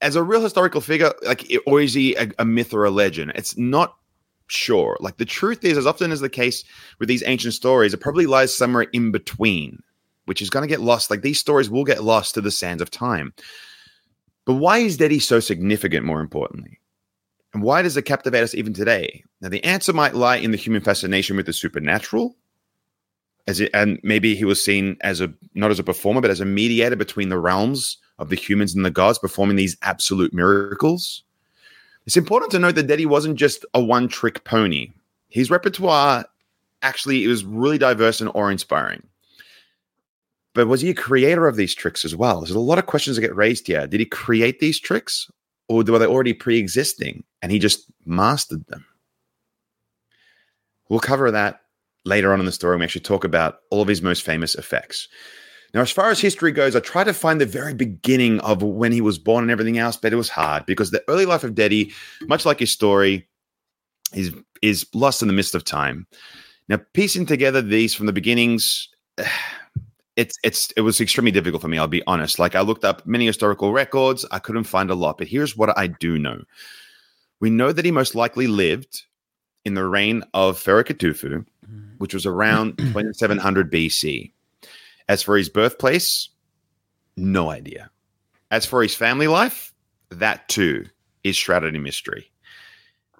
[0.00, 3.30] as a real historical figure, like or is he a, a myth or a legend?
[3.36, 3.96] It's not
[4.48, 4.96] sure.
[4.98, 6.64] Like the truth is, as often as the case
[6.98, 9.80] with these ancient stories, it probably lies somewhere in between,
[10.24, 11.12] which is going to get lost.
[11.12, 13.32] Like these stories will get lost to the sands of time.
[14.46, 16.04] But why is Dedi so significant?
[16.04, 16.80] More importantly.
[17.56, 19.24] And why does it captivate us even today?
[19.40, 22.36] Now, the answer might lie in the human fascination with the supernatural,
[23.46, 26.40] as it, and maybe he was seen as a not as a performer, but as
[26.40, 31.22] a mediator between the realms of the humans and the gods, performing these absolute miracles.
[32.04, 34.90] It's important to note that Dedi wasn't just a one-trick pony.
[35.30, 36.26] His repertoire
[36.82, 39.02] actually it was really diverse and awe-inspiring.
[40.52, 42.40] But was he a creator of these tricks as well?
[42.40, 43.86] There's a lot of questions that get raised here.
[43.86, 45.30] Did he create these tricks,
[45.68, 48.84] or were they already pre-existing and he just mastered them.
[50.88, 51.60] We'll cover that
[52.04, 55.08] later on in the story we actually talk about all of his most famous effects.
[55.74, 58.92] Now as far as history goes i tried to find the very beginning of when
[58.92, 61.54] he was born and everything else but it was hard because the early life of
[61.54, 63.28] Dedi, much like his story
[64.14, 66.06] is is lost in the midst of time.
[66.68, 68.88] Now piecing together these from the beginnings
[70.16, 71.78] it's it's it was extremely difficult for me.
[71.78, 72.38] I'll be honest.
[72.38, 75.18] Like I looked up many historical records, I couldn't find a lot.
[75.18, 76.42] But here's what I do know:
[77.40, 79.04] we know that he most likely lived
[79.64, 81.96] in the reign of Pharaoh Khufu, mm-hmm.
[81.98, 84.32] which was around 2700 BC.
[85.08, 86.30] As for his birthplace,
[87.16, 87.90] no idea.
[88.50, 89.72] As for his family life,
[90.10, 90.86] that too
[91.24, 92.30] is shrouded in mystery.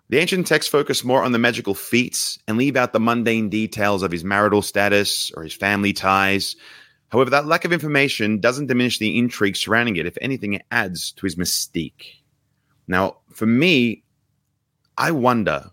[0.08, 4.04] The ancient texts focus more on the magical feats and leave out the mundane details
[4.04, 6.54] of his marital status or his family ties.
[7.16, 10.04] However, that lack of information doesn't diminish the intrigue surrounding it.
[10.04, 12.20] If anything, it adds to his mystique.
[12.88, 14.04] Now, for me,
[14.98, 15.70] I wonder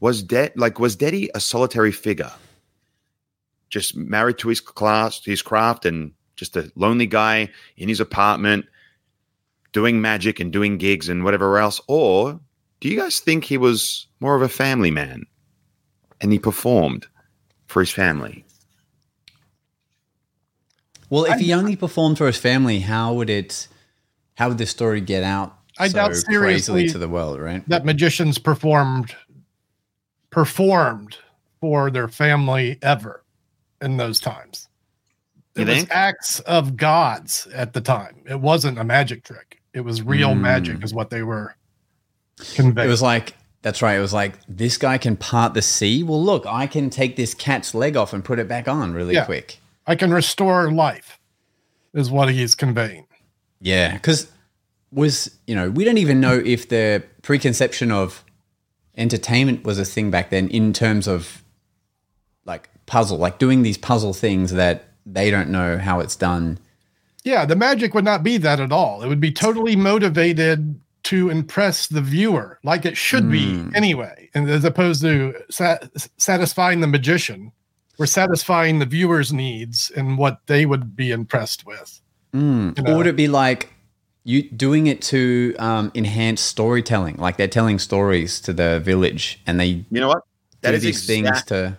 [0.00, 2.30] was De- like was Dedi a solitary figure,
[3.70, 8.66] just married to his class, his craft, and just a lonely guy in his apartment,
[9.72, 12.38] doing magic and doing gigs and whatever else, or
[12.80, 15.24] do you guys think he was more of a family man,
[16.20, 17.06] and he performed
[17.66, 18.44] for his family?
[21.12, 23.68] Well, if he only performed for his family, how would it,
[24.36, 25.54] how would the story get out?
[25.78, 27.62] I so doubt crazily seriously to the world, right?
[27.68, 29.14] that magicians performed
[30.30, 31.18] performed
[31.60, 33.22] for their family ever
[33.82, 34.68] in those times.
[35.54, 38.16] You It was acts of gods at the time.
[38.26, 39.60] It wasn't a magic trick.
[39.74, 40.40] It was real Mm.
[40.40, 41.54] magic, is what they were
[42.54, 42.88] conveying.
[42.88, 43.96] It was like that's right.
[43.96, 46.02] It was like this guy can part the sea.
[46.02, 49.14] Well, look, I can take this cat's leg off and put it back on really
[49.14, 49.24] Yeah.
[49.26, 49.58] quick.
[49.86, 51.18] I can restore life,
[51.94, 53.06] is what he's conveying.
[53.60, 54.30] Yeah, because
[54.90, 58.24] was you know we don't even know if the preconception of
[58.96, 61.42] entertainment was a thing back then in terms of
[62.44, 66.58] like puzzle, like doing these puzzle things that they don't know how it's done.
[67.24, 69.02] Yeah, the magic would not be that at all.
[69.02, 73.74] It would be totally motivated to impress the viewer, like it should be Mm.
[73.76, 74.28] anyway.
[74.34, 77.52] And as opposed to sat- satisfying the magician,
[78.02, 82.00] we're satisfying the viewer's needs and what they would be impressed with.
[82.34, 82.76] Mm.
[82.76, 82.94] You know?
[82.94, 83.72] Or would it be like
[84.24, 87.14] you doing it to um, enhance storytelling?
[87.18, 90.24] Like they're telling stories to the village and they You know what?
[90.62, 91.78] That do is these things to.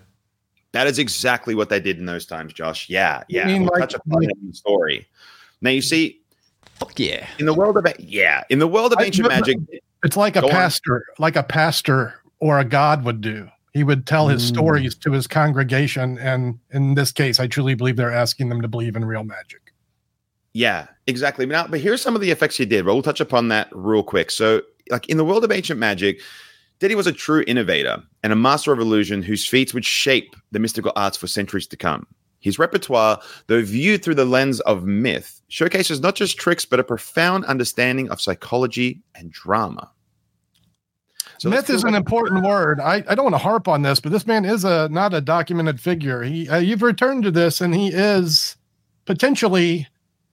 [0.71, 2.89] That is exactly what they did in those times, Josh.
[2.89, 3.45] Yeah, yeah.
[3.45, 5.05] mean we'll like- touch upon it in the story.
[5.59, 6.21] Now you see,
[6.75, 7.27] Fuck yeah.
[7.37, 9.57] in the world of yeah, in the world of ancient but- magic,
[10.05, 10.53] It's like a Go on.
[10.53, 13.49] pastor, like a pastor or a god would do.
[13.73, 14.47] He would tell his Mm.
[14.47, 18.67] stories to his congregation, and in this case, I truly believe they're asking them to
[18.67, 19.73] believe in real magic.
[20.53, 21.47] Yeah, exactly.
[21.47, 22.85] Now, but here's some of the effects he did.
[22.85, 24.29] We'll touch upon that real quick.
[24.29, 26.21] So, like in the world of ancient magic,
[26.79, 30.59] Dedi was a true innovator and a master of illusion whose feats would shape the
[30.59, 32.05] mystical arts for centuries to come.
[32.39, 36.83] His repertoire, though viewed through the lens of myth, showcases not just tricks, but a
[36.83, 39.89] profound understanding of psychology and drama.
[41.43, 42.79] So Myth is an important word.
[42.79, 45.19] I, I don't want to harp on this, but this man is a not a
[45.19, 46.23] documented figure.
[46.23, 48.55] He uh, you've returned to this, and he is
[49.03, 49.85] potentially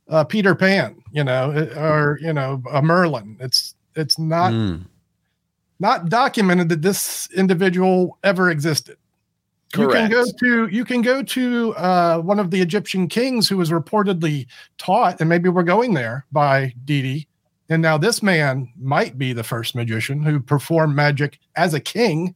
[0.09, 3.37] uh, Peter Pan, you know, uh, or you know, a Merlin.
[3.40, 4.85] It's it's not Mm.
[5.81, 8.96] not documented that this individual ever existed.
[9.73, 9.92] Correct.
[9.92, 13.57] You can go to you can go to uh, one of the Egyptian kings who
[13.57, 14.46] was reportedly
[14.79, 17.27] taught, and maybe we're going there by Dedi.
[17.71, 22.35] And now this man might be the first magician who performed magic as a king,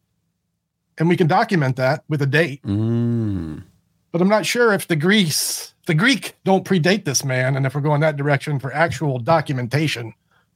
[0.96, 2.62] and we can document that with a date.
[2.62, 3.64] Mm.
[4.12, 7.74] But I'm not sure if the Greece, the Greek, don't predate this man, and if
[7.74, 10.14] we're going that direction for actual documentation,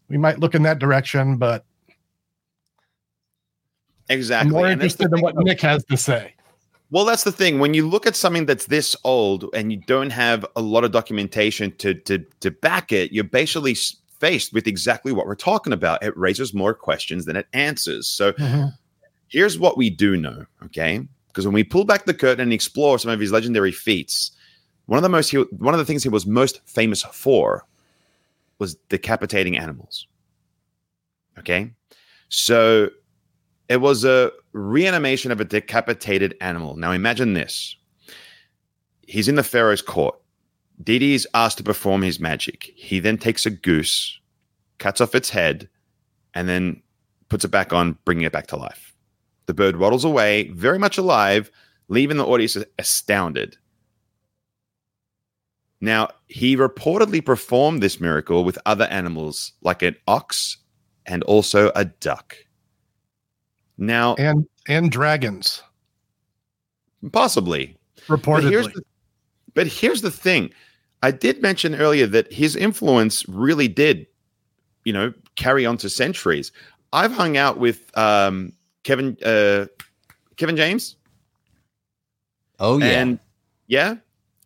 [0.09, 1.37] we might look in that direction.
[1.38, 1.64] But
[4.09, 4.53] I'm Exactly.
[4.53, 6.35] more And that's the interested in what about- Nick has to say.
[6.91, 7.59] Well, that's the thing.
[7.59, 10.93] When you look at something that's this old and you don't have a lot of
[10.93, 15.72] documentation to to to back it, you're basically s- faced with exactly what we're talking
[15.72, 16.02] about.
[16.02, 18.07] It raises more questions than it answers.
[18.09, 18.66] So mm-hmm.
[19.28, 21.07] here's what we do know, okay?
[21.28, 24.33] Because when we pull back the curtain and explore some of his legendary feats,
[24.87, 27.64] one of the most he, one of the things he was most famous for
[28.59, 30.07] was decapitating animals.
[31.38, 31.70] Okay,
[32.31, 32.88] so
[33.68, 36.74] it was a reanimation of a decapitated animal.
[36.74, 37.76] Now imagine this:
[39.07, 40.18] he's in the pharaoh's court.
[40.83, 42.71] Dedi is asked to perform his magic.
[42.77, 44.19] He then takes a goose,
[44.79, 45.69] cuts off its head,
[46.35, 46.83] and then
[47.29, 48.95] puts it back on, bringing it back to life.
[49.47, 51.51] The bird waddles away, very much alive,
[51.88, 53.57] leaving the audience astounded.
[55.81, 60.59] Now, he reportedly performed this miracle with other animals like an ox
[61.07, 62.37] and also a duck.
[63.79, 65.62] Now, and and dragons
[67.12, 67.77] possibly.
[68.09, 68.75] But here's, reportedly.
[68.75, 68.83] the,
[69.55, 70.51] but here's the thing.
[71.02, 74.06] I did mention earlier that his influence really did,
[74.84, 76.50] you know, carry on to centuries.
[76.92, 78.52] I've hung out with um,
[78.84, 79.66] Kevin uh,
[80.37, 80.96] Kevin James,
[82.58, 82.87] Oh yeah.
[83.00, 83.18] and
[83.66, 83.96] yeah,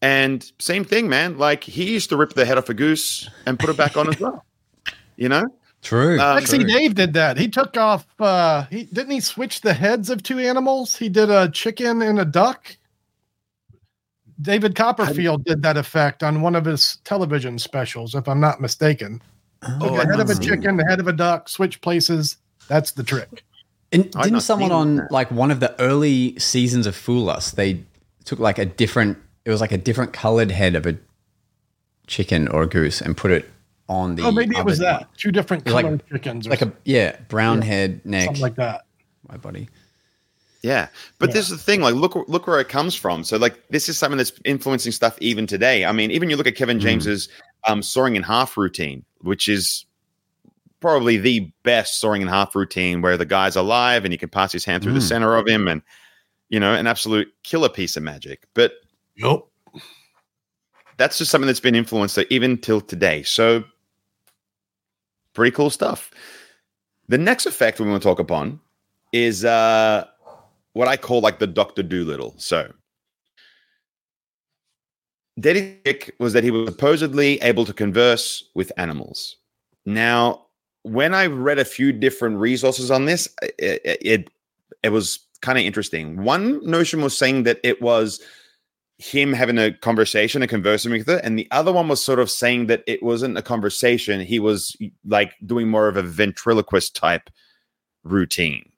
[0.03, 1.39] and same thing, man.
[1.39, 4.09] Like he used to rip the head off a goose and put it back on
[4.09, 4.45] as well.
[5.17, 5.45] You know,
[5.83, 6.17] True.
[6.17, 6.65] Lexi true.
[6.65, 7.37] Dave did that.
[7.37, 8.07] He took off.
[8.19, 10.97] uh He didn't he switch the heads of two animals.
[10.97, 12.77] He did a chicken and a duck.
[14.43, 19.23] David Copperfield did that effect on one of his television specials, if I'm not mistaken.
[19.63, 22.37] Oh, Took the head of a chicken, the head of a duck, switch places.
[22.69, 23.45] That's the trick.
[23.93, 25.13] And didn't someone on that.
[25.13, 27.83] like one of the early seasons of Fool Us, they
[28.25, 30.97] took like a different it was like a different colored head of a
[32.07, 33.51] chicken or a goose and put it
[33.89, 35.09] on the oh, maybe it was that.
[35.17, 38.83] Two different Like- colored chickens, or Like a yeah, brown head, neck, something like that.
[39.29, 39.69] my body.
[40.63, 41.35] Yeah, but Yeah.
[41.35, 41.81] this is the thing.
[41.81, 43.25] Like, look, look where it comes from.
[43.25, 45.85] So, like, this is something that's influencing stuff even today.
[45.85, 46.83] I mean, even you look at Kevin Mm.
[46.83, 47.29] James's
[47.67, 49.85] um, sawing in half routine, which is
[50.81, 54.53] probably the best sawing in half routine, where the guy's alive and you can pass
[54.53, 55.09] his hand through the Mm.
[55.09, 55.83] center of him, and
[56.49, 58.47] you know, an absolute killer piece of magic.
[58.55, 58.75] But
[59.17, 59.41] Yep.
[60.97, 63.23] that's just something that's been influenced even till today.
[63.25, 63.65] So,
[65.35, 66.11] pretty cool stuff.
[67.09, 68.61] The next effect we want to talk upon
[69.13, 70.07] is uh,
[70.75, 72.35] what I call like the Doctor Dolittle.
[72.39, 72.73] So,
[75.41, 79.37] Dedi Dick was that he was supposedly able to converse with animals.
[79.87, 80.47] Now,
[80.83, 84.31] when I read a few different resources on this, it it,
[84.83, 86.23] it was kind of interesting.
[86.23, 88.21] One notion was saying that it was
[88.99, 92.31] him having a conversation and conversing with it, and the other one was sort of
[92.31, 94.21] saying that it wasn't a conversation.
[94.21, 97.31] He was like doing more of a ventriloquist type
[98.05, 98.72] routine.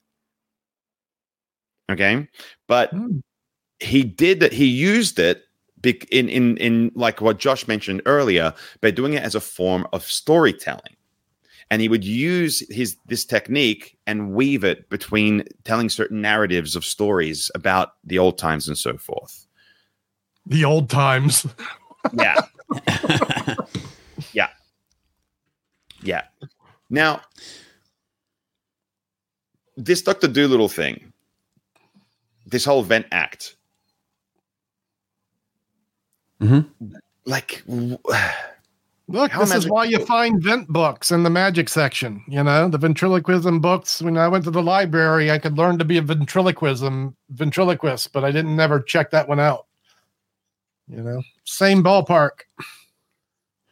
[1.91, 2.27] Okay,
[2.67, 3.19] but Hmm.
[3.81, 4.53] he did that.
[4.53, 5.45] He used it
[6.11, 10.03] in in in like what Josh mentioned earlier by doing it as a form of
[10.05, 10.97] storytelling
[11.71, 16.85] and he would use his this technique and weave it between telling certain narratives of
[16.85, 19.47] stories about the old times and so forth.
[20.47, 21.47] The old times.
[22.13, 22.39] Yeah.
[24.35, 24.51] yeah.
[26.03, 26.25] Yeah.
[26.91, 27.23] Now,
[29.79, 30.29] this Dr.
[30.29, 31.14] Dolittle thing,
[32.55, 33.57] this whole vent act,
[36.41, 36.71] Mhm.
[37.27, 37.99] like, w-
[39.09, 42.23] Look, How this is why you find vent books in the magic section.
[42.27, 44.01] You know, the ventriloquism books.
[44.01, 48.25] When I went to the library, I could learn to be a ventriloquism ventriloquist, but
[48.25, 49.67] I didn't never check that one out.
[50.89, 52.47] You know, same ballpark.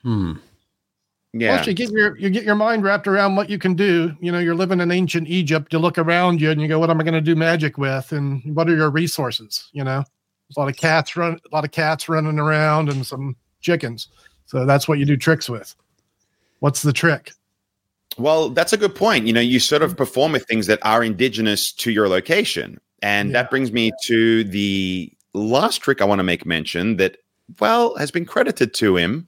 [0.02, 0.32] Hmm.
[1.32, 1.56] Yeah.
[1.56, 4.14] Plus, you get your you get your mind wrapped around what you can do.
[4.20, 5.72] You know, you're living in ancient Egypt.
[5.72, 8.12] You look around you and you go, "What am I going to do magic with?"
[8.12, 9.68] And what are your resources?
[9.72, 10.04] You know,
[10.48, 14.08] there's a lot of cats run, a lot of cats running around, and some chickens.
[14.46, 15.74] So that's what you do tricks with.
[16.60, 17.32] What's the trick?
[18.18, 19.26] Well, that's a good point.
[19.26, 22.78] You know, you sort of perform with things that are indigenous to your location.
[23.00, 23.42] And Yeah.
[23.42, 27.16] that brings me to the last trick I want to make mention that,
[27.58, 29.26] well, has been credited to him.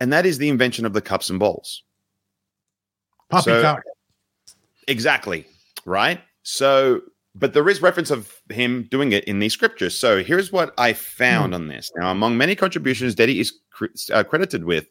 [0.00, 1.82] And that is the invention of the cups and bowls.
[3.30, 3.82] Poppycock.
[4.86, 5.44] Exactly.
[5.84, 6.20] Right.
[6.42, 7.02] So,
[7.34, 9.98] but there is reference of him doing it in these scriptures.
[9.98, 11.90] So here's what I found on this.
[11.96, 14.88] Now, among many contributions Dedi is cr- uh, credited with,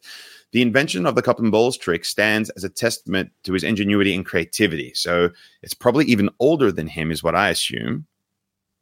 [0.52, 4.14] the invention of the cup and bowls trick stands as a testament to his ingenuity
[4.14, 4.92] and creativity.
[4.94, 5.30] So
[5.62, 8.06] it's probably even older than him, is what I assume.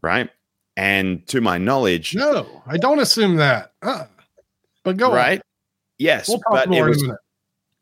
[0.00, 0.30] Right.
[0.76, 3.72] And to my knowledge, No, I don't assume that.
[3.82, 4.04] Uh,
[4.84, 5.42] but go right?
[5.98, 6.28] Yes.
[6.28, 7.10] We'll but it was.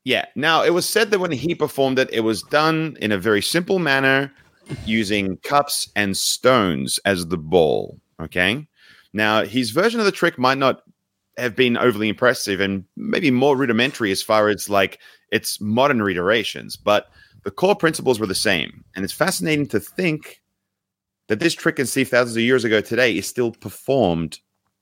[0.05, 0.27] Yeah.
[0.35, 3.43] Now it was said that when he performed it, it was done in a very
[3.43, 4.33] simple manner
[4.87, 7.99] using cups and stones as the ball.
[8.21, 8.67] Okay.
[9.13, 10.83] Now his version of the trick might not
[11.37, 15.01] have been overly impressive and maybe more rudimentary as far as like
[15.33, 17.09] its modern reiterations, but
[17.43, 18.85] the core principles were the same.
[18.95, 20.41] And it's fascinating to think
[21.29, 24.39] that this trick conceived thousands of years ago today is still performed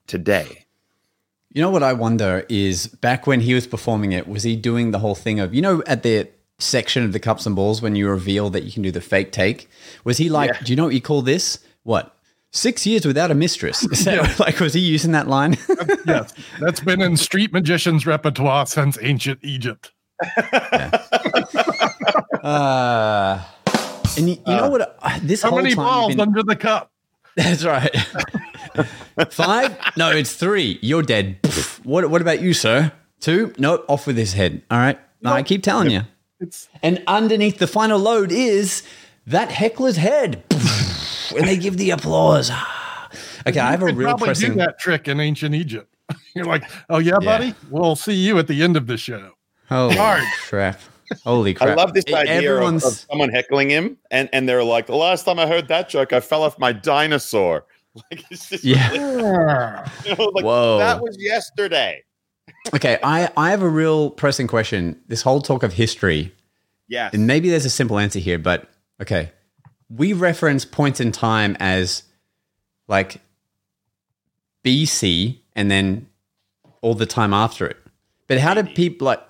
[0.06, 0.66] today.
[1.54, 4.90] You know what I wonder is back when he was performing it, was he doing
[4.90, 7.94] the whole thing of, you know, at the section of the cups and balls when
[7.94, 9.68] you reveal that you can do the fake take?
[10.04, 10.60] Was he like, Yeah.
[10.64, 11.58] do you know what you call this?
[11.82, 12.16] What?
[12.52, 13.82] Six years without a mistress.
[13.92, 15.56] Is that like, was he using that line?
[16.06, 19.92] yes, that's been in street magicians' repertoire since ancient Egypt.
[22.42, 23.42] uh,
[24.16, 24.96] and you, you know what?
[25.02, 26.90] uh, This How many balls been- under the cup?
[27.36, 27.94] That's right.
[29.30, 29.76] Five?
[29.96, 30.78] No, it's three.
[30.82, 31.38] You're dead.
[31.84, 32.92] What, what about you, sir?
[33.20, 33.52] Two?
[33.58, 34.62] Nope, off with his head.
[34.70, 34.98] All right.
[35.20, 36.02] No, I keep telling you.
[36.40, 38.82] It's And underneath the final load is
[39.26, 40.42] that heckler's head.
[41.36, 42.50] and they give the applause.
[42.52, 43.08] Ah.
[43.46, 44.52] Okay, I have a could real probably pressing.
[44.52, 45.94] do that trick in ancient Egypt.
[46.34, 47.24] You're like, oh yeah, Yeah.
[47.38, 47.54] buddy.
[47.70, 49.32] We'll see you at the end of the show.
[49.68, 50.22] Holy Hard.
[50.48, 50.80] crap.
[51.24, 51.68] Holy crap.
[51.70, 53.06] I love this idea of, of Everyone's.
[53.08, 56.20] someone heckling him, and, and they're like, "The last time I heard that joke, I
[56.20, 57.64] fell off my dinosaur."
[58.10, 58.90] Like, it's just, Yeah.
[58.92, 58.98] you
[60.16, 60.78] know, like Whoa.
[60.78, 62.02] that was yesterday.
[62.74, 64.98] Okay, I, I have a real pressing question.
[65.08, 66.32] This whole talk of history,
[66.88, 68.68] Yes, and maybe there's a simple answer here, but
[69.00, 69.32] okay.
[69.90, 72.02] We reference points in time as
[72.88, 73.20] like
[74.64, 76.08] BC and then
[76.80, 77.76] all the time after it.
[78.26, 79.20] But how did people like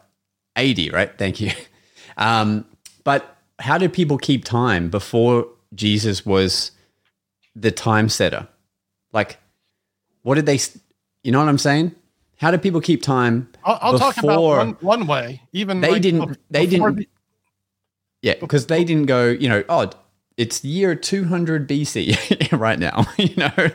[0.57, 1.11] 80, right?
[1.19, 1.51] Thank you.
[2.17, 2.65] Um,
[3.05, 6.73] but how did people keep time before Jesus was
[7.57, 8.47] the time setter?
[9.13, 9.39] Like,
[10.23, 10.59] what did they,
[11.23, 11.95] you know what I'm saying?
[12.39, 13.49] How did people keep time?
[13.65, 15.43] I'll, I'll talk about one, one way.
[15.53, 17.09] Even They like didn't- they didn't- the-
[18.23, 19.91] Yeah, because they didn't go, you know, oh,
[20.37, 23.51] it's year 200 BC right now, you know?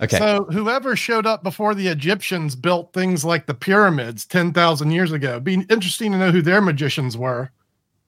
[0.00, 0.18] Like, okay.
[0.18, 5.12] So whoever showed up before the Egyptians built things like the pyramids ten thousand years
[5.12, 5.32] ago.
[5.32, 7.50] It'd be interesting to know who their magicians were,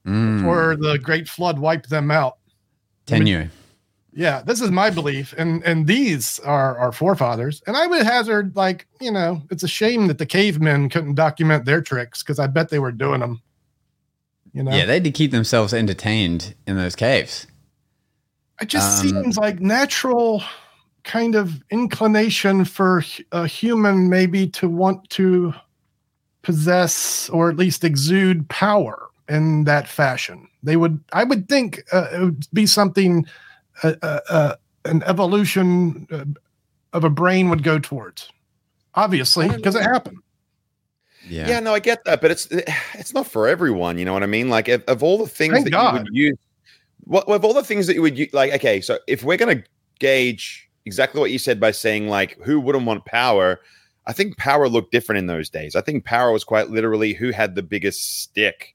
[0.07, 2.39] Mm, or the Great Flood wiped them out.
[3.07, 3.51] tenure.
[4.15, 7.63] Yeah, this is my belief, and and these are our forefathers.
[7.67, 11.65] And I would hazard, like, you know, it's a shame that the cavemen couldn't document
[11.65, 13.41] their tricks because I bet they were doing them.
[14.53, 17.47] You know, Yeah, they had to keep themselves entertained in those caves.
[18.61, 20.43] it just um, seems like natural
[21.05, 23.03] kind of inclination for
[23.33, 25.55] a human maybe to want to
[26.43, 30.49] possess or at least exude power in that fashion.
[30.63, 33.27] They would, I would think, uh, it would be something,
[33.83, 34.55] uh, uh, uh,
[34.85, 36.25] an evolution uh,
[36.93, 38.31] of a brain would go towards.
[38.95, 40.19] Obviously, because it happened.
[41.29, 41.49] Yeah.
[41.49, 41.61] Yeah.
[41.61, 43.99] no, I get that, but it's it's not for everyone.
[43.99, 44.49] You know what I mean?
[44.49, 45.95] Like, of, of all the things Thank that God.
[45.95, 46.39] you would use,
[47.05, 49.63] what of all the things that you would use, like, okay, so if we're gonna
[49.99, 53.61] gauge exactly what you said by saying like, who wouldn't want power?
[54.07, 55.77] I think power looked different in those days.
[55.77, 58.75] I think power was quite literally who had the biggest stick,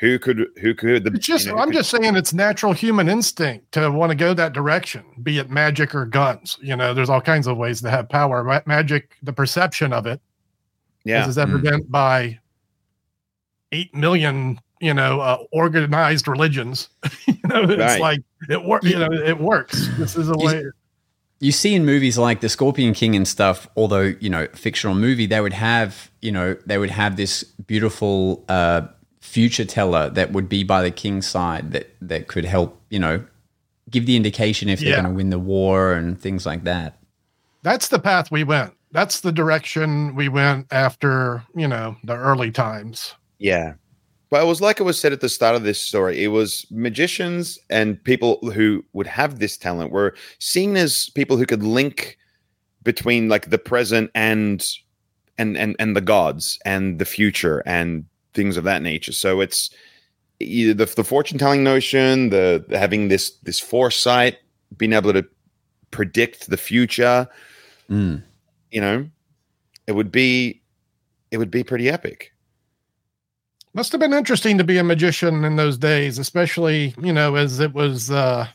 [0.00, 1.12] who could who could the.
[1.12, 4.16] It's just, you know, I'm could- just saying it's natural human instinct to want to
[4.16, 6.56] go that direction, be it magic or guns.
[6.60, 8.42] You know, there's all kinds of ways to have power.
[8.42, 10.20] Ma- magic, the perception of it,
[11.04, 11.22] yeah.
[11.22, 12.38] as is evident by
[13.72, 16.88] 8 million, you know, uh, organized religions.
[17.26, 18.00] you know, it's Right.
[18.00, 19.88] like it works, you know, it works.
[19.98, 20.64] This is a You- way.
[21.40, 25.26] you see in movies like the Scorpion King and stuff, although you know fictional movie,
[25.26, 28.82] they would have you know they would have this beautiful uh,
[29.20, 33.22] future teller that would be by the king's side that that could help you know
[33.90, 35.02] give the indication if they're Yeah.
[35.02, 36.96] going to win the war and things like that.
[37.62, 38.72] That's the path we went.
[38.92, 43.14] That's the direction we went after, you know, the early times.
[43.38, 43.74] Yeah.
[44.30, 46.22] But it was like it was said at the start of this story.
[46.22, 51.44] It was magicians and people who would have this talent were seen as people who
[51.46, 52.16] could link
[52.84, 54.64] between like the present and
[55.36, 58.04] and and and the gods and the future and
[58.34, 59.12] things of that nature.
[59.12, 59.70] So it's
[60.40, 64.38] either the, the fortune telling notion, the, the having this this foresight,
[64.76, 65.26] being able to
[65.90, 67.28] predict the future.
[67.88, 68.22] Mm.
[68.70, 69.08] You know,
[69.86, 70.62] it would be
[71.30, 72.32] it would be pretty epic.
[73.72, 77.60] Must have been interesting to be a magician in those days, especially, you know, as
[77.60, 78.48] it was uh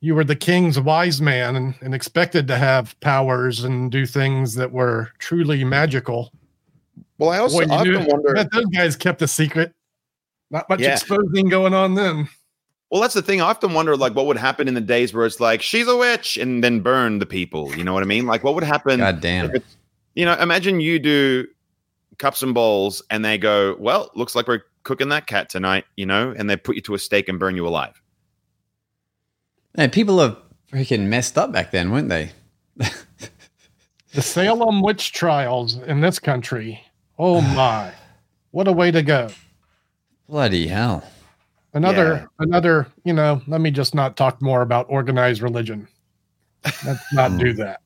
[0.00, 4.56] you were the king's wise man and, and expected to have powers and do things
[4.56, 6.32] that were truly magical.
[7.18, 8.34] Well, I also Boy, I knew- often wonder.
[8.34, 9.72] that those guys kept a secret.
[10.50, 10.92] Not much Yeah.
[10.92, 12.28] exposing going on then.
[12.90, 13.40] Well, that's the thing.
[13.40, 15.96] I often wonder, like, what would happen in the days where it's like she's a
[15.96, 17.74] witch and then burn the people.
[17.74, 18.26] You know what I mean?
[18.26, 18.98] Like, what would happen?
[18.98, 19.46] God damn.
[19.46, 19.76] if it's-
[20.14, 21.46] You know, imagine you do
[22.18, 26.04] cups and bowls, and they go, "Well, looks like we're cooking that cat tonight," you
[26.04, 28.02] know, and they put you to a stake and burn you alive.
[29.74, 30.36] Man, people are
[30.70, 32.32] freaking messed up back then, weren't they?
[34.12, 36.84] The Salem witch trials in this country.
[37.24, 37.92] Oh my.
[38.50, 39.28] What a way to go.
[40.28, 41.04] Bloody hell.
[41.72, 42.26] Another, Yeah.
[42.40, 45.86] another, you know, let me just not talk more about organized religion.
[46.84, 47.58] Let's not do hmm.
[47.58, 47.80] that.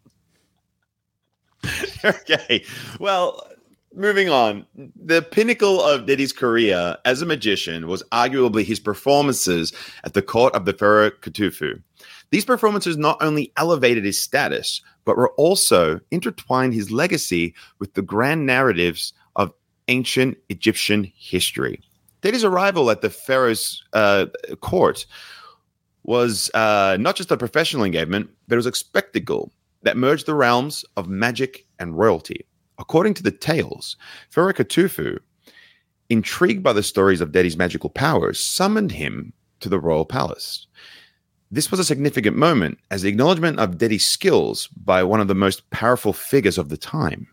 [2.04, 2.64] okay.
[2.98, 3.46] Well,
[3.94, 4.64] moving on.
[4.74, 9.70] The pinnacle of Dedi's career as a magician was arguably his performances
[10.04, 11.82] at the court of the Pharaoh Khufu.
[12.30, 18.02] These performances not only elevated his status, but were also intertwined his legacy with the
[18.02, 19.25] grand narratives of
[19.88, 21.80] ancient Egyptian history.
[22.22, 24.26] Dedi's arrival at the Pharaoh's uh,
[24.60, 25.06] court
[26.04, 30.34] was uh, not just a professional engagement, but it was a spectacle that merged the
[30.34, 32.46] realms of magic and royalty.
[32.78, 33.96] According to the tales,
[34.30, 35.18] Pharaoh Khufu,
[36.08, 40.66] intrigued by the stories of Dedi's magical powers, summoned him to the royal palace.
[41.50, 45.34] This was a significant moment as the acknowledgement of Dedi's skills by one of the
[45.34, 47.28] most powerful figures of the time.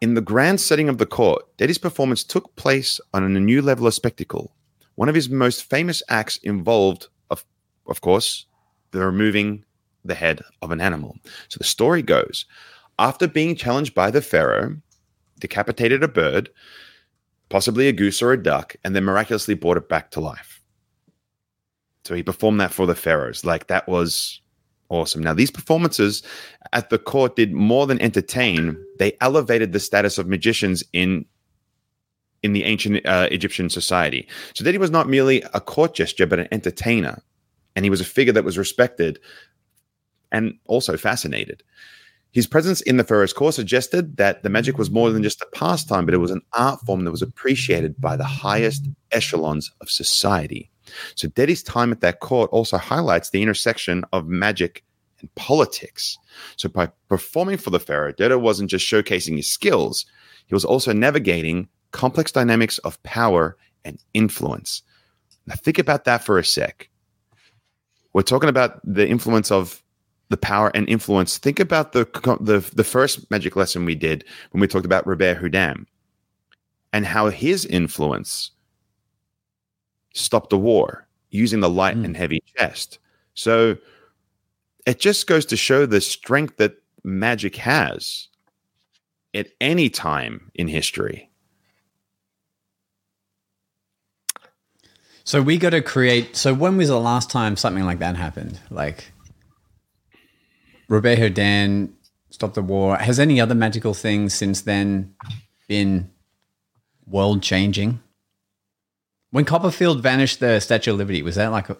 [0.00, 3.86] In the grand setting of the court, Dedi's performance took place on a new level
[3.86, 4.54] of spectacle.
[4.94, 7.44] One of his most famous acts involved, of,
[7.86, 8.46] of course,
[8.92, 9.64] the removing
[10.04, 11.16] the head of an animal.
[11.48, 12.46] So the story goes
[12.98, 14.76] after being challenged by the pharaoh,
[15.40, 16.50] decapitated a bird,
[17.48, 20.62] possibly a goose or a duck, and then miraculously brought it back to life.
[22.04, 23.44] So he performed that for the pharaohs.
[23.44, 24.40] Like that was
[24.88, 25.22] awesome.
[25.22, 26.22] Now, these performances
[26.72, 31.24] at the court did more than entertain, they elevated the status of magicians in.
[32.44, 34.28] In the ancient uh, Egyptian society.
[34.54, 37.20] So that he was not merely a court gesture, but an entertainer.
[37.74, 39.18] And he was a figure that was respected
[40.30, 41.64] and also fascinated.
[42.30, 45.46] His presence in the Pharaoh's court suggested that the magic was more than just a
[45.52, 49.90] pastime, but it was an art form that was appreciated by the highest echelons of
[49.90, 50.70] society.
[51.14, 54.84] So Dedi's time at that court also highlights the intersection of magic
[55.20, 56.18] and politics.
[56.56, 60.06] So by performing for the Pharaoh, Dedi wasn't just showcasing his skills,
[60.46, 64.82] he was also navigating complex dynamics of power and influence.
[65.46, 66.88] Now think about that for a sec
[68.12, 69.82] we're talking about the influence of
[70.30, 71.38] the power and influence.
[71.38, 72.04] Think about the
[72.40, 75.86] the the first magic lesson we did when we talked about Robert Houdin
[76.92, 78.50] and how his influence
[80.18, 82.04] stopped the war using the light Mm.
[82.06, 82.98] and heavy chest.
[83.34, 83.76] So
[84.86, 88.28] it just goes to show the strength that magic has
[89.34, 91.30] at any time in history.
[95.24, 96.36] So we got to create.
[96.36, 98.58] So when was the last time something like that happened?
[98.70, 99.12] Like
[100.88, 101.94] Robert Houdin
[102.30, 102.96] stopped the war.
[102.96, 105.14] Has any other magical thing since then
[105.68, 106.10] been
[107.06, 108.00] world changing?
[109.30, 111.76] When Copperfield vanished the Statue of Liberty, was that like a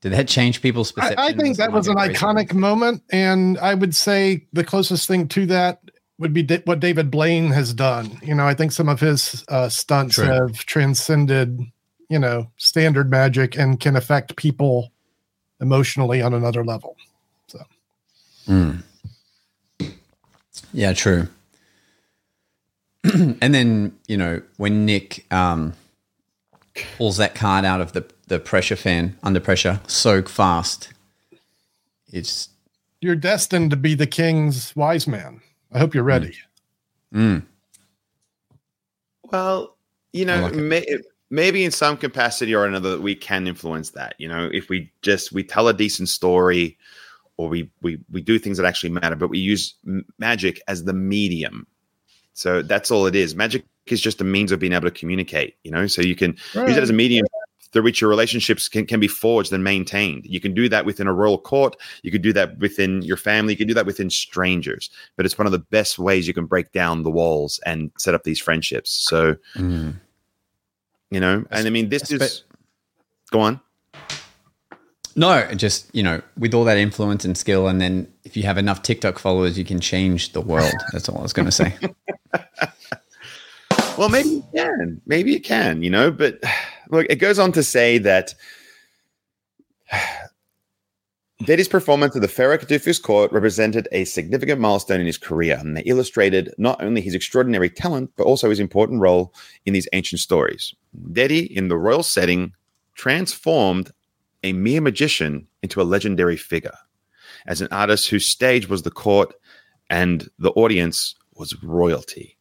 [0.00, 1.18] did that change people's I, perception?
[1.18, 5.46] I think that was an iconic moment, and I would say the closest thing to
[5.46, 5.80] that
[6.18, 8.18] would be what David Blaine has done.
[8.22, 10.26] You know, I think some of his uh, stunts True.
[10.26, 11.60] have transcended,
[12.08, 14.92] you know, standard magic and can affect people
[15.60, 16.96] emotionally on another level.
[18.46, 18.82] Mm.
[20.72, 21.28] Yeah, true.
[23.04, 25.74] and then you know when Nick um,
[26.96, 30.92] pulls that card out of the the pressure fan under pressure so fast,
[32.12, 32.48] it's
[33.00, 35.40] You're destined to be the king's wise man.
[35.72, 36.34] I hope you're ready.
[37.12, 37.42] mm,
[39.30, 39.76] Well,
[40.12, 40.86] you know, like may,
[41.30, 44.14] maybe in some capacity or another, we can influence that.
[44.18, 46.78] You know, if we just we tell a decent story,
[47.36, 50.84] or we we we do things that actually matter, but we use m- magic as
[50.84, 51.66] the medium.
[52.32, 53.34] So that's all it is.
[53.34, 55.56] Magic is just a means of being able to communicate.
[55.64, 57.26] You know, so you can use it as a medium
[57.72, 60.24] through which your relationships can, can be forged and maintained.
[60.26, 61.76] You can do that within a royal court.
[62.02, 63.52] You can do that within your family.
[63.52, 64.90] You can do that within strangers.
[65.16, 68.14] But it's one of the best ways you can break down the walls and set
[68.14, 68.90] up these friendships.
[68.90, 69.94] So mm.
[71.10, 72.44] you know, and I mean, this is
[73.30, 73.60] go on.
[75.14, 78.56] no, just you know with all that influence and skill, and then if you have
[78.56, 80.72] enough TikTok followers, you can change the world.
[80.92, 81.76] That's all I was going to say.
[83.98, 85.00] Well, maybe you can.
[85.06, 86.40] Maybe you can, you know, but
[86.90, 88.32] look, it goes on to say that
[91.44, 95.76] Dedi's performance at the Pharaoh Khufu's Court represented a significant milestone in his career, and
[95.76, 99.34] they illustrated not only his extraordinary talent, but also his important role
[99.66, 100.72] in these ancient stories.
[101.12, 102.54] Daddy, in the royal setting,
[102.94, 103.90] transformed
[104.44, 106.76] a mere magician into a legendary figure.
[107.48, 109.34] As an artist whose stage was the court
[109.90, 112.37] and the audience was royalty.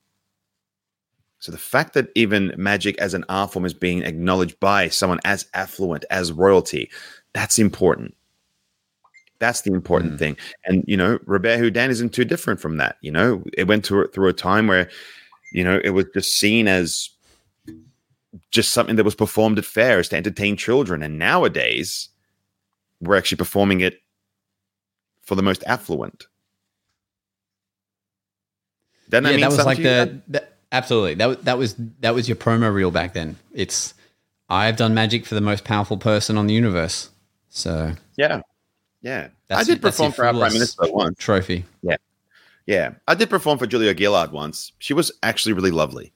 [1.40, 5.20] So the fact that even magic as an art form is being acknowledged by someone
[5.24, 6.90] as affluent as royalty,
[7.34, 8.16] that's important.
[9.40, 10.20] That's the important Mm.
[10.20, 10.38] thing.
[10.66, 12.98] And you know, Robert Houdin isn't too different from that.
[13.02, 14.90] You know, it went through through a time where,
[15.54, 17.10] you know, it was just seen as
[18.52, 21.04] just something that was performed at fairs to entertain children.
[21.04, 22.10] And nowadays,
[23.00, 24.02] we're actually performing it
[25.22, 26.26] for the most affluent.
[29.10, 31.76] Doesn't that yeah, mean that was something like the that, absolutely that was that was
[32.01, 33.38] that was your promo reel back then.
[33.53, 33.93] It's
[34.49, 37.09] I've done magic for the most powerful person on the universe.
[37.49, 38.41] So Yeah.
[39.01, 39.30] Yeah.
[39.49, 41.18] I did perform for our prime minister once.
[41.18, 41.65] trophy.
[41.82, 41.97] Yeah.
[42.65, 42.91] Yeah.
[43.07, 44.72] I did perform for Julia Gillard once.
[44.80, 46.13] She was actually really lovely.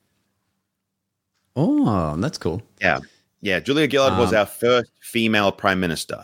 [1.55, 2.61] Oh, that's cool.
[2.79, 2.99] Yeah.
[3.41, 3.59] Yeah.
[3.59, 6.23] Julia Gillard was Um, our first female prime minister.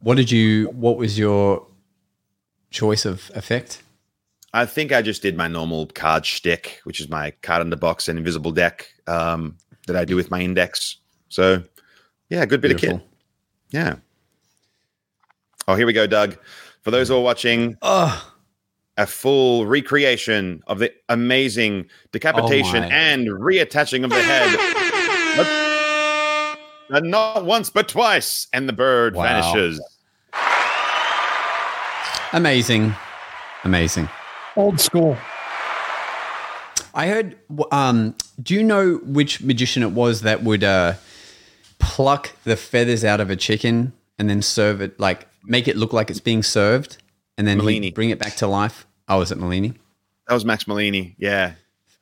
[0.00, 0.68] What did you?
[0.68, 1.66] What was your
[2.70, 3.82] choice of effect?
[4.52, 7.76] I think I just did my normal card shtick, which is my card in the
[7.76, 10.96] box and invisible deck um, that I do with my index.
[11.28, 11.62] So,
[12.30, 13.00] yeah, good bit of kit.
[13.70, 13.96] Yeah.
[15.68, 16.36] Oh, here we go, Doug.
[16.82, 18.32] For those who are watching, Oh,
[18.96, 24.56] a full recreation of the amazing decapitation Oh and reattaching of the head.
[25.36, 25.66] But-
[26.88, 29.24] and not once, but twice, and the bird Wow.
[29.24, 29.80] vanishes.
[32.32, 32.94] amazing,
[33.64, 34.08] amazing.
[34.56, 35.16] Old school.
[36.94, 37.36] I heard.
[37.70, 40.94] Um, do you know which magician it was that would uh,
[41.78, 45.92] pluck the feathers out of a chicken and then serve it, like make it look
[45.92, 46.96] like it's being served,
[47.36, 48.86] and then he'd bring it back to life?
[49.08, 49.74] Oh, was it Malini?
[50.26, 51.14] That was Max Malini.
[51.18, 51.52] Yeah.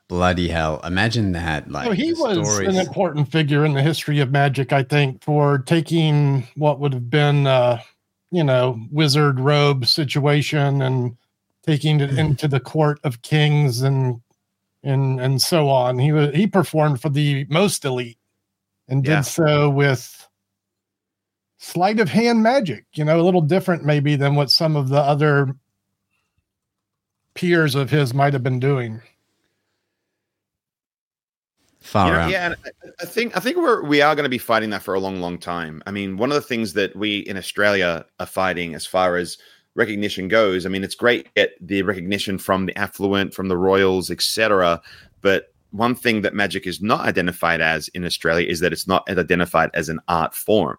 [0.07, 0.81] Bloody hell!
[0.85, 1.71] Imagine that.
[1.71, 2.69] Like So he was stories.
[2.69, 7.09] an important figure in the history of magic, I think, for taking what would have
[7.09, 7.81] been, uh,
[8.31, 11.17] you know, wizard robe situation and
[11.67, 12.19] taking it mm-hmm.
[12.19, 14.21] into the court of kings and
[14.83, 15.99] and and so on.
[15.99, 18.19] He was he performed for the most elite
[18.89, 19.21] and did Yeah.
[19.23, 20.29] so with
[21.59, 22.85] sleight of hand magic.
[22.95, 25.55] You know, a little different maybe than what some of the other
[27.35, 29.01] peers of his might have been doing.
[31.81, 32.31] far You know, out.
[32.31, 34.83] yeah, and I- I think I think we're we are going to be fighting that
[34.83, 35.83] for a long, long time.
[35.87, 39.37] I mean, one of the things that we in Australia are fighting as far as
[39.75, 40.67] recognition goes.
[40.67, 44.81] I mean, it's great to get the recognition from the affluent, from the royals, etc.
[45.21, 49.09] But one thing that magic is not identified as in Australia is that it's not
[49.11, 50.79] identified as an art form,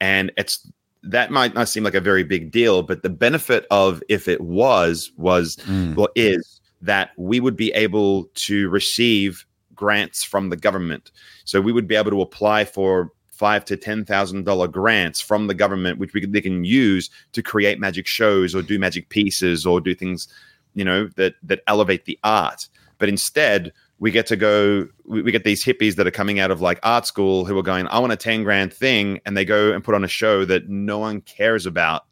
[0.00, 0.66] and it's
[1.04, 4.40] that might not seem like a very big deal, but the benefit of if it
[4.40, 5.96] was was Mm.
[5.96, 11.10] well is that we would be able to receive grants from the government.
[11.44, 13.10] So we would be able to apply for
[13.42, 17.42] five to ten thousand dollar grants from the government, which we they can use to
[17.42, 20.28] create magic shows or do magic pieces or do things,
[20.74, 22.68] you know, that that elevate the art.
[22.98, 24.86] But instead, we get to go.
[25.06, 27.88] We, get these hippies that are coming out of like art school who are going,
[27.88, 30.68] "I want a ten grand thing," and they go and put on a show that
[30.68, 32.02] no one cares about,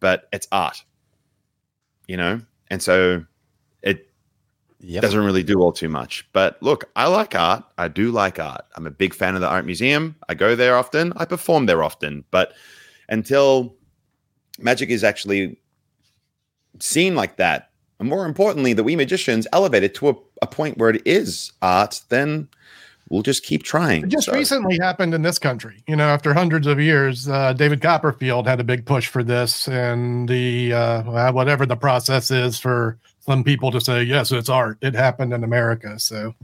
[0.00, 0.82] but it's art,
[2.08, 2.40] you know.
[2.70, 3.24] And so
[4.80, 5.02] Yep.
[5.02, 6.28] doesn't really do all too much.
[6.32, 7.64] But look, I like art.
[7.78, 8.64] I do like art.
[8.76, 10.16] I'm a big fan of the art museum.
[10.28, 11.12] I go there often.
[11.16, 12.24] I perform there often.
[12.30, 12.52] But
[13.08, 13.74] until
[14.58, 15.58] magic is actually
[16.78, 20.76] seen like that, and more importantly, that we magicians elevate it to a, a point
[20.76, 22.48] where it is art, then
[23.08, 24.04] we'll just keep trying.
[24.04, 25.82] It just So- recently happened in this country.
[25.86, 29.68] You know, after hundreds of years, uh, David Copperfield had a big push for this,
[29.68, 34.78] and the uh, whatever the process is for some people to say yes, it's art.
[34.82, 36.34] It happened in America, so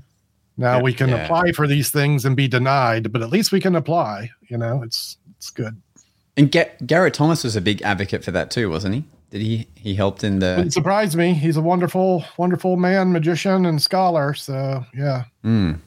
[0.57, 0.83] now Yeah.
[0.83, 1.25] we can Yeah.
[1.25, 4.31] apply for these things and be denied, but at least we can apply.
[4.49, 5.77] You know, it's it's good.
[6.37, 9.05] And Ga- Garrett Thomas was a big advocate for that too, wasn't he?
[9.31, 9.67] Did he?
[9.75, 10.61] He helped in the.
[10.61, 11.35] It surprised me.
[11.35, 14.35] He's a wonderful, wonderful man, magician, and scholar.
[14.35, 15.79] So yeah, Mm.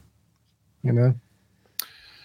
[0.86, 1.14] You know.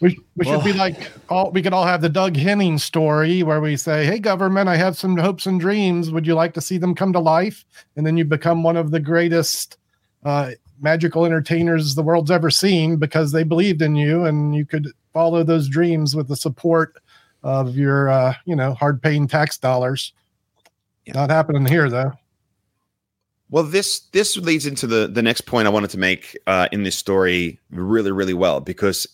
[0.00, 3.60] We, we should be like all we could all have the Doug Henning story where
[3.60, 6.10] we say, Hey government, I have some hopes and dreams.
[6.10, 7.64] Would you like to see them come to life?
[7.96, 9.76] And then you become one of the greatest
[10.24, 14.88] uh, magical entertainers the world's ever seen because they believed in you and you could
[15.12, 16.96] follow those dreams with the support
[17.42, 20.14] of your uh, you know, hard paying tax dollars.
[21.04, 21.12] Yeah.
[21.14, 22.12] Not happening here though.
[23.50, 26.84] Well, this this leads into the the next point I wanted to make uh, in
[26.84, 29.06] this story really really well because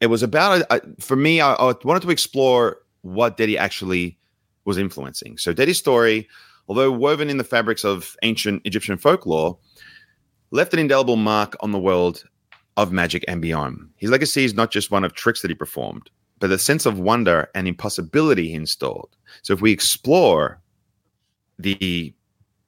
[0.00, 1.40] it was about a, a- for me.
[1.40, 4.18] I, I wanted to explore what Dedi actually
[4.64, 5.38] was influencing.
[5.38, 6.28] So Dedi's story,
[6.68, 9.56] although woven in the fabrics of ancient Egyptian folklore,
[10.50, 12.24] left an indelible mark on the world
[12.76, 13.88] of magic and beyond.
[13.96, 16.10] His legacy is not just one of tricks that he performed,
[16.40, 19.16] but the sense of wonder and impossibility he installed.
[19.42, 20.60] So if we explore
[21.58, 22.14] the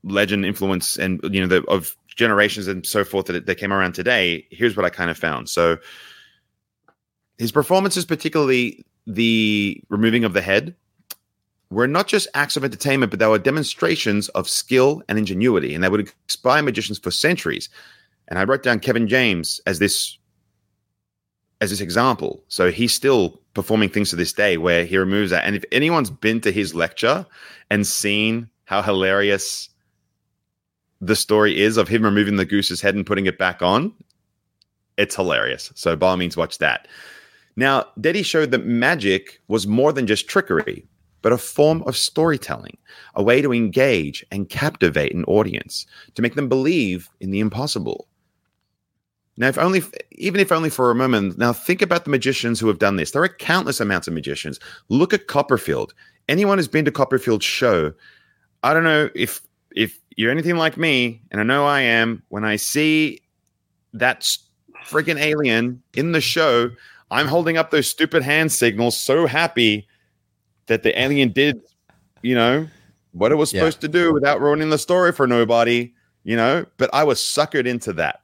[0.05, 3.95] legend influence and you know the of generations and so forth that, that came around
[3.95, 5.49] today here's what i kind of found.
[5.49, 5.79] So
[7.39, 10.75] his performances particularly the removing of the head
[11.71, 15.83] were not just acts of entertainment but they were demonstrations of skill and ingenuity and
[15.83, 17.69] they would inspire magicians for centuries.
[18.29, 20.19] And i wrote down kevin james as this
[21.63, 22.43] as this example.
[22.49, 25.45] So he's still performing things to this day where he removes that.
[25.45, 27.25] And if anyone's been to his lecture
[27.71, 29.69] and seen how hilarious
[31.03, 33.93] the story is of him removing the goose's head and putting it back on,
[34.97, 35.73] it's hilarious.
[35.75, 36.87] So by all means, watch that.
[37.57, 40.87] Now, Dedi showed that magic was more than just trickery,
[41.21, 42.79] but a form of storytelling,
[43.15, 48.07] a way to engage and captivate an audience, to make them believe in the impossible.
[49.37, 49.83] Now, if only,
[50.13, 53.11] even if only for a moment, now think about the magicians who have done this.
[53.11, 54.61] There are countless amounts of magicians.
[54.89, 55.95] Look at Copperfield.
[56.29, 57.93] Anyone who's been to Copperfield's show,
[58.63, 59.41] I don't know if
[59.75, 63.21] if you're anything like me, and I know I am, when I see
[63.95, 64.21] that
[64.87, 66.71] freaking alien in the show,
[67.11, 69.87] I'm holding up those stupid hand signals, so happy
[70.67, 71.61] that the alien did,
[72.23, 72.67] you know,
[73.13, 73.61] what it was Yeah.
[73.61, 75.93] supposed to do without ruining the story for nobody,
[76.25, 76.65] you know.
[76.79, 78.23] But I was suckered into that,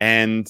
[0.00, 0.48] and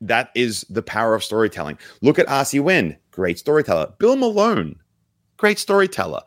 [0.00, 1.78] that is the power of storytelling.
[2.02, 2.60] Look at R.C.
[2.60, 3.92] Wynn, great storyteller.
[3.98, 4.76] Bill Malone,
[5.38, 6.20] great storyteller.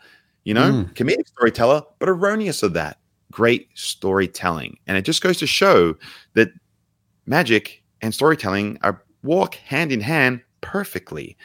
[0.44, 0.94] You know, Mm.
[0.94, 3.00] comedic storyteller, but erroneous of that.
[3.36, 4.78] Great storytelling.
[4.88, 5.98] And it just goes to show
[6.36, 6.54] that
[7.26, 11.36] magic and storytelling are walk hand in hand perfectly.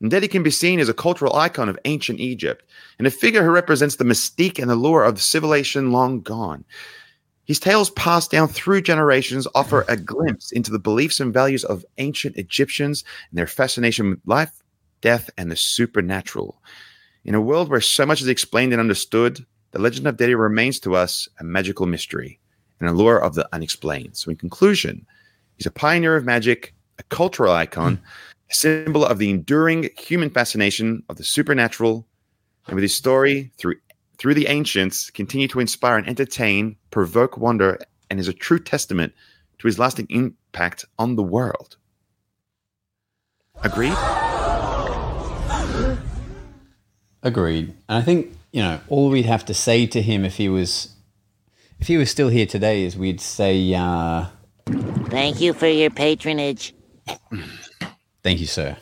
[0.00, 2.64] And that he can be seen as a cultural icon of ancient Egypt
[3.00, 6.64] and a figure who represents the mystique and allure of civilization long gone.
[7.44, 11.84] His tales passed down through generations offer a glimpse into the beliefs and values of
[11.98, 14.62] ancient Egyptians and their fascination with life,
[15.00, 16.62] death, and the supernatural.
[17.24, 19.44] In a world where so much is explained and understood,
[19.76, 22.40] the legend of Dedi remains to us a magical mystery,
[22.80, 24.16] an allure of the unexplained.
[24.16, 25.04] So, in conclusion,
[25.58, 28.02] he's a pioneer of magic, a cultural icon, hmm.
[28.50, 32.06] a symbol of the enduring human fascination of the supernatural,
[32.68, 33.74] and with his story through
[34.16, 39.12] through the ancients, continue to inspire and entertain, provoke wonder, and is a true testament
[39.58, 41.76] to his lasting impact on the world.
[43.62, 43.92] Agreed.
[47.26, 47.74] Agreed.
[47.88, 50.94] And I think you know all we'd have to say to him if he was
[51.80, 54.26] if he was still here today is we'd say uh,
[55.10, 56.72] Thank you for your patronage.
[58.22, 58.76] thank you, sir.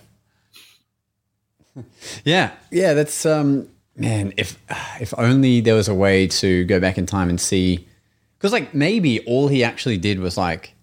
[2.25, 2.93] yeah, yeah.
[2.93, 4.35] That's um, man.
[4.37, 4.59] If
[5.01, 7.89] if only there was a way to go back in time and see,
[8.37, 10.75] because like maybe all he actually did was like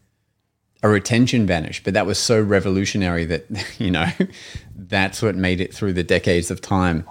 [0.82, 3.46] a retention vanish, but that was so revolutionary that
[3.80, 4.08] you know
[4.76, 7.08] that's what made it through the decades of time.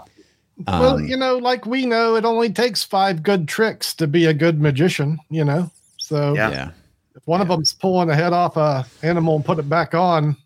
[0.67, 4.27] Well, Um, you know, like we know, it only takes five good tricks to be
[4.27, 5.19] a good magician.
[5.31, 6.51] You know, so Yeah.
[6.51, 6.71] yeah.
[7.17, 10.37] if one of them's pulling the head off a animal and put it back on,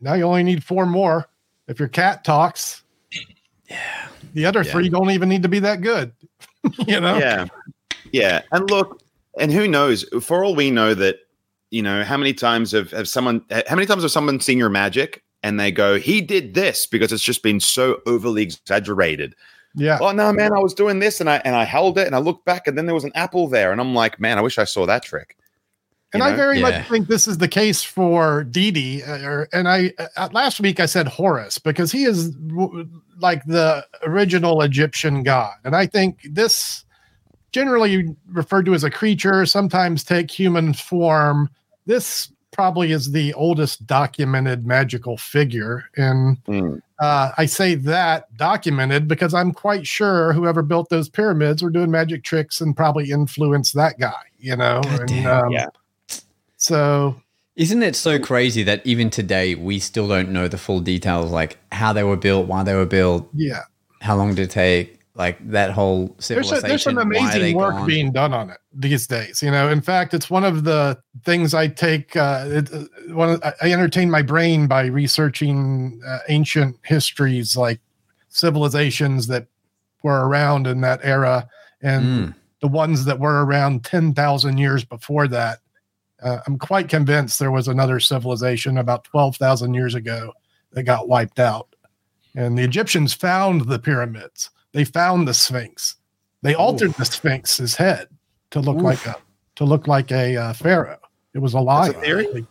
[0.00, 1.28] now you only need four more.
[1.68, 2.82] If your cat talks,
[3.68, 4.72] yeah, the other Yeah.
[4.72, 6.12] three don't even need to be that good.
[6.86, 7.46] you know, Yeah.
[8.12, 8.42] Yeah.
[8.52, 9.02] And look,
[9.38, 10.04] and who knows?
[10.22, 11.20] For all we know that,
[11.70, 14.70] you know, how many times have, have someone how many times have someone seen your
[14.70, 19.34] magic and they go, he did this because it's just been so overly exaggerated.
[19.74, 19.98] yeah.
[20.00, 22.18] Oh no, man, I was doing this and I and I held it and I
[22.18, 23.70] looked back and then there was an apple there.
[23.72, 25.36] And I'm like, man, I wish I saw that trick.
[26.14, 26.62] And You I very Yeah.
[26.70, 29.06] much think this is the case for Dedi.
[29.06, 32.88] Uh, or- and I uh, last week I said Horus because he is w-
[33.20, 36.84] like the original Egyptian god, and I think this
[37.52, 41.50] generally referred to as a creature, sometimes take human form.
[41.86, 46.80] This probably is the oldest documented magical figure, and Mm.
[47.00, 51.90] uh, I say that documented because I'm quite sure whoever built those pyramids were doing
[51.90, 54.12] magic tricks and probably influenced that guy.
[54.38, 55.66] You know, God and, damn, um, yeah.
[56.56, 57.20] So
[57.56, 61.58] Isn't it so crazy that even today we still don't know the full details, like
[61.72, 63.62] how they were built, why they were built, yeah,
[64.00, 66.68] how long did it take, like that whole there's a, civilization?
[66.68, 67.86] there's some why are they amazing work gone?
[67.86, 69.42] being done on it these days.
[69.42, 72.16] You know, in fact, it's one of the things I take.
[72.16, 77.56] Uh, it, uh, one of, I- I entertain my brain by researching uh, ancient histories,
[77.56, 77.80] like
[78.28, 79.46] civilizations that
[80.02, 81.48] were around in that era,
[81.82, 82.34] and Mm.
[82.60, 85.58] the ones that were around ten thousand years before that.
[86.22, 90.32] Uh, I'm quite convinced there was another civilization about twelve thousand years ago
[90.72, 91.74] that got wiped out,
[92.36, 94.50] and the Egyptians found the pyramids.
[94.72, 95.96] They found the Sphinx.
[96.42, 98.08] They altered the Sphinx's head
[98.50, 98.82] to look Oof.
[98.82, 99.16] like a
[99.56, 100.98] to look like a uh, pharaoh.
[101.34, 101.90] It was a lie.
[101.90, 102.46] Theory?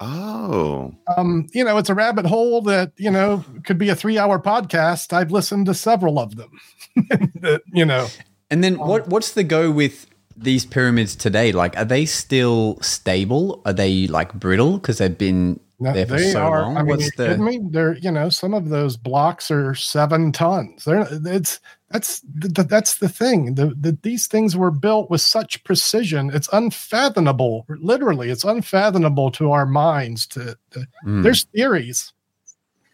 [0.00, 0.94] Oh.
[1.16, 5.12] Um, you know, it's a rabbit hole that you know could be a three-hour podcast.
[5.12, 6.50] I've listened to several of them.
[7.72, 8.06] you know,
[8.50, 9.08] And then Um, what?
[9.08, 10.06] What's the go with
[10.36, 11.50] these pyramids today?
[11.52, 13.60] Like, are they still stable?
[13.66, 16.62] Are they like brittle because they've been no, for they so are.
[16.62, 16.76] long?
[16.76, 17.38] I mean, What's the?
[17.38, 17.60] me?
[17.70, 20.84] They're you know some of those blocks are seven tons.
[20.84, 21.60] They're it's
[21.90, 23.54] that's the, that's the thing.
[23.54, 26.30] The, the these things were built with such precision.
[26.34, 27.64] It's unfathomable.
[27.68, 30.26] Literally, it's unfathomable to our minds.
[30.28, 31.22] To, to Mm.
[31.22, 32.12] there's theories.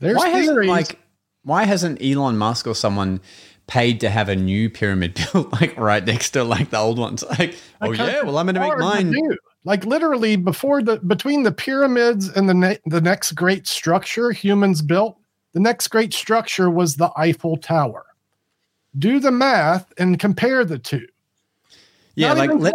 [0.00, 0.98] There's why hasn't like
[1.42, 3.20] why hasn't Elon Musk or someone
[3.66, 7.24] paid to have a new pyramid built like right next to like the old ones?
[7.38, 9.10] Like, oh yeah, well I'm going to make to mine.
[9.10, 9.36] do.
[9.64, 14.82] Like literally before the between the pyramids and the ne- the next great structure humans
[14.82, 15.18] built,
[15.52, 18.04] the next great structure was the Eiffel Tower.
[18.96, 21.06] Do the math and compare the two.
[22.14, 22.50] Yeah, Not like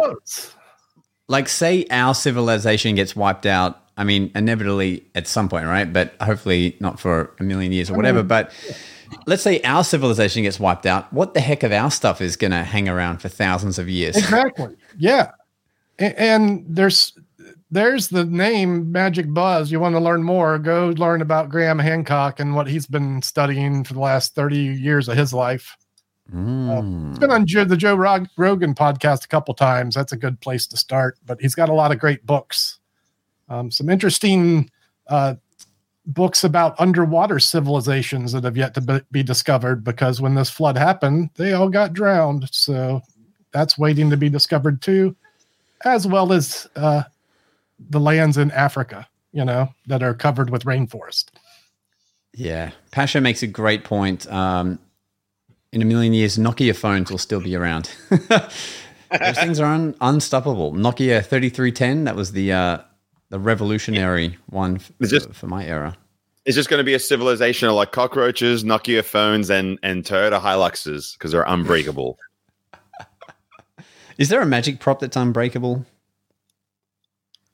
[1.28, 3.78] like say our civilization gets wiped out.
[3.96, 5.90] I mean, inevitably at some point, right?
[5.90, 8.22] But hopefully not for a million years or whatever.
[8.22, 8.52] but
[9.26, 11.12] let's say our civilization gets wiped out.
[11.12, 14.16] What the heck of our stuff is going to hang around for thousands of years?
[14.16, 14.76] exactly.
[14.98, 15.30] Yeah.
[16.00, 17.12] And there's
[17.70, 19.70] there's the name Magic Buzz.
[19.70, 20.58] You want to learn more?
[20.58, 25.08] Go learn about Graham Hancock and what he's been studying for the last 30 years
[25.08, 25.76] of his life.
[26.34, 27.10] Mm.
[27.10, 29.94] It's been on Joe, the Joe Rog- Rogan podcast a couple times.
[29.94, 31.18] That's a good place to start.
[31.26, 32.78] But he's got a lot of great books.
[33.48, 34.70] Um, some interesting
[35.08, 35.34] uh,
[36.06, 40.76] books about underwater civilizations that have yet to be, be discovered because when this flood
[40.76, 42.48] happened, they all got drowned.
[42.52, 43.00] So
[43.52, 45.16] that's waiting to be discovered too,
[45.84, 47.02] as well as uh,
[47.78, 51.26] the lands in Africa, you know, that are covered with rainforest.
[52.34, 54.30] Yeah, Pasha makes a great point.
[54.32, 54.78] Um,
[55.72, 57.90] in a million years, Nokia phones will still be around.
[58.30, 60.72] Those things are un- unstoppable.
[60.72, 62.04] Nokia thirty three ten.
[62.04, 62.78] That was the uh,
[63.30, 65.96] the revolutionary one f- It's just- for my era.
[66.46, 70.40] It's just going to be a civilization of like cockroaches, Nokia phones, and and Toyota
[70.40, 72.18] Hiluxes because they're unbreakable.
[74.20, 75.84] Is there a magic prop that's unbreakable?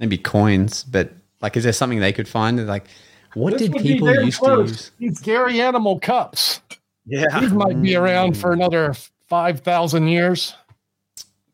[0.01, 2.67] Maybe coins, but like, is there something they could find?
[2.67, 2.89] Like,
[3.35, 4.67] what This did people very used close.
[4.67, 4.91] to use?
[4.99, 6.61] These Gary Animal cups.
[7.07, 7.39] Yeah.
[7.41, 8.95] These might be around for another
[9.29, 10.55] 5,000 years.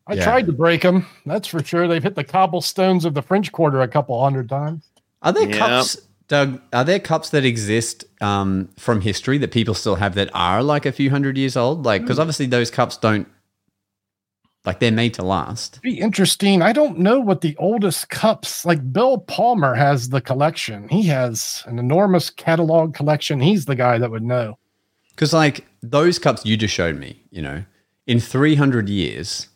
[0.07, 0.23] I Yeah.
[0.23, 1.05] tried to break them.
[1.27, 1.87] That's for sure.
[1.87, 4.83] They've hit the cobblestones of the French Quarter a couple hundred times.
[5.21, 5.57] Are there Yeah.
[5.59, 5.97] cups?
[6.27, 10.63] Doug, are there cups that exist um, from history that people still have that are
[10.63, 11.85] like a few hundred years old?
[11.85, 13.27] Like, because obviously those cups don't,
[14.65, 15.81] like, they're made to last.
[15.81, 16.61] Be interesting.
[16.61, 18.93] I don't know what the oldest cups like.
[18.93, 20.87] Bill Palmer has the collection.
[20.89, 23.39] He has an enormous catalog collection.
[23.41, 24.57] He's the guy that would know.
[25.09, 27.63] Because, like, those cups you just showed me, you know,
[28.07, 29.47] in 300 years,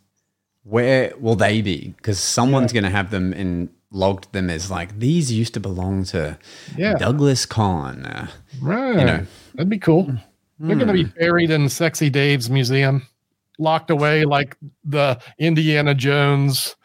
[0.63, 1.93] where will they be?
[1.97, 6.03] Because someone's going to have them and logged them as like, these used to belong
[6.03, 6.37] to
[6.77, 6.95] Yeah.
[6.95, 8.05] Douglas Conn.
[8.05, 8.27] Uh,
[8.61, 8.99] Right.
[8.99, 9.25] You know.
[9.55, 10.13] That'd be cool.
[10.59, 13.07] They're going to be buried in Sexy Dave's museum,
[13.57, 16.75] locked away like the Indiana Jones,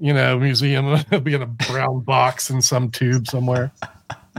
[0.00, 0.86] you know, museum.
[0.94, 3.72] It'll be in a brown box in some tube somewhere.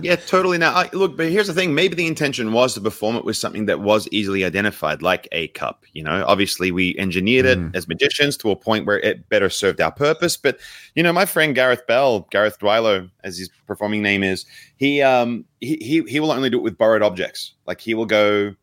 [0.02, 0.60] Yeah, totally.
[0.60, 3.36] Now, I, look, but here's the thing: maybe the intention was to perform it with
[3.36, 5.86] something that was easily identified, like a cup.
[5.94, 9.82] You know, obviously we engineered it as magicians to a point where it better served
[9.82, 10.38] our purpose.
[10.38, 10.60] But
[10.96, 14.46] you know, my friend Gareth Bell, Gareth Dwylo, as his performing name is,
[14.76, 17.54] he um he he, he will only do it with borrowed objects.
[17.66, 18.54] Like he will go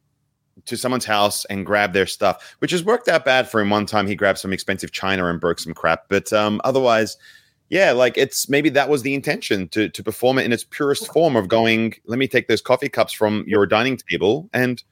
[0.67, 3.71] to someone's house and grab their stuff, which has worked out bad for him.
[3.71, 7.17] One time he grabbed some expensive china and broke some crap, but um otherwise
[7.71, 11.13] yeah, like it's maybe that was the intention to to perform it in its purest
[11.13, 11.95] form of going.
[12.07, 14.83] Let me take those coffee cups from your dining table and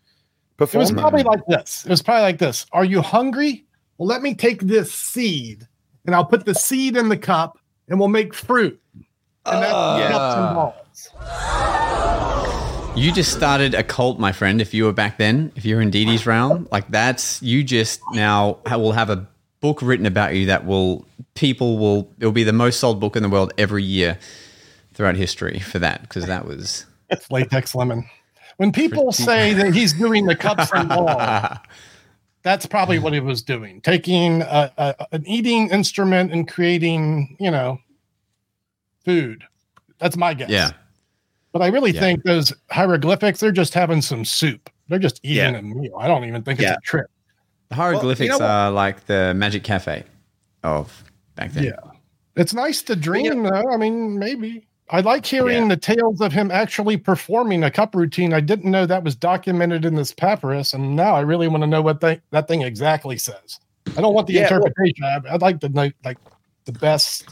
[0.57, 0.57] perform.
[0.57, 0.81] It perform.
[0.81, 0.99] was them.
[0.99, 1.85] probably like this.
[1.85, 2.66] It was probably like this.
[2.73, 3.66] Are you hungry?
[3.99, 5.68] Well, let me take this seed
[6.07, 7.59] and I'll put the seed in the cup
[7.89, 8.81] and we'll make fruit.
[9.45, 10.09] And that's Ah.
[10.11, 10.55] cups and
[12.49, 12.51] balls.
[12.95, 14.61] You just started a cult, my friend.
[14.61, 18.59] If you were back then, if you're in Dedi's realm, like that's you just now
[18.70, 19.26] will have a
[19.61, 23.22] book written about you that will people will it'll be the most sold book in
[23.22, 24.18] the world every year
[24.93, 28.05] throughout history for that because that was It's latex lemon.
[28.59, 31.59] When people say that he's doing the cups and balls,
[32.43, 37.51] that's probably what he was doing taking a, a, an eating instrument and creating you
[37.51, 37.78] know
[39.05, 39.45] food
[39.99, 40.72] that's my guess yeah.
[41.53, 42.00] But i really Yeah.
[42.00, 45.59] think those hieroglyphics they're just having some soup they're just eating Yeah.
[45.59, 47.07] a meal i don't even think it's a trip
[47.68, 50.05] The hieroglyphics know are like the Magic Cafe
[50.62, 51.05] of
[51.36, 51.64] back then.
[51.64, 51.72] Yeah.
[52.36, 55.68] it's nice to dream though i mean maybe i like hearing Yeah.
[55.68, 59.84] the tales of him actually performing a cup routine i didn't know that was documented
[59.84, 63.16] in this papyrus and now i really want to know what they, that thing exactly
[63.18, 63.59] says
[63.96, 66.18] i don't want the Yeah, well- interpretation I, i'd like to know like
[66.66, 67.28] the best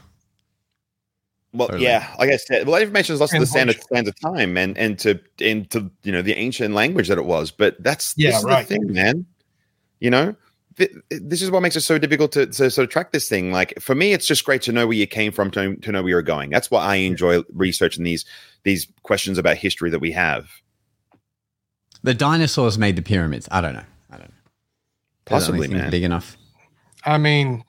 [1.52, 1.84] Well, Totally.
[1.86, 4.14] yeah, like I said, well, that information is lost to the standard Translation.
[4.14, 7.50] standard time and and to into you know the ancient language that it was.
[7.50, 8.66] But that's Yeah, this is right.
[8.68, 9.26] the thing, man.
[9.98, 10.36] You know,
[10.76, 13.50] Th- this is what makes it so difficult to, to sort of track this thing.
[13.50, 16.02] Like for me, it's just great to know where you came from, to, to know
[16.02, 16.50] where you're going.
[16.50, 18.24] That's why I enjoy researching these
[18.62, 20.48] these questions about history that we have.
[22.04, 23.48] The dinosaurs made the pyramids.
[23.50, 23.84] I don't know.
[24.10, 24.34] I don't know.
[25.26, 25.90] Possibly, man.
[25.90, 26.36] Big enough.
[27.04, 27.64] i mean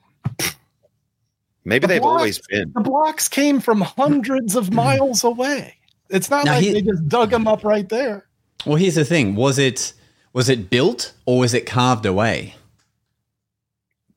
[1.64, 2.72] Maybe The they've blocks- always been.
[2.74, 5.76] the blocks came from hundreds of miles away
[6.10, 8.26] it's not Now like he- they just dug them up right there
[8.66, 9.92] Well, here's the thing: was it
[10.32, 12.54] was it built or was it carved away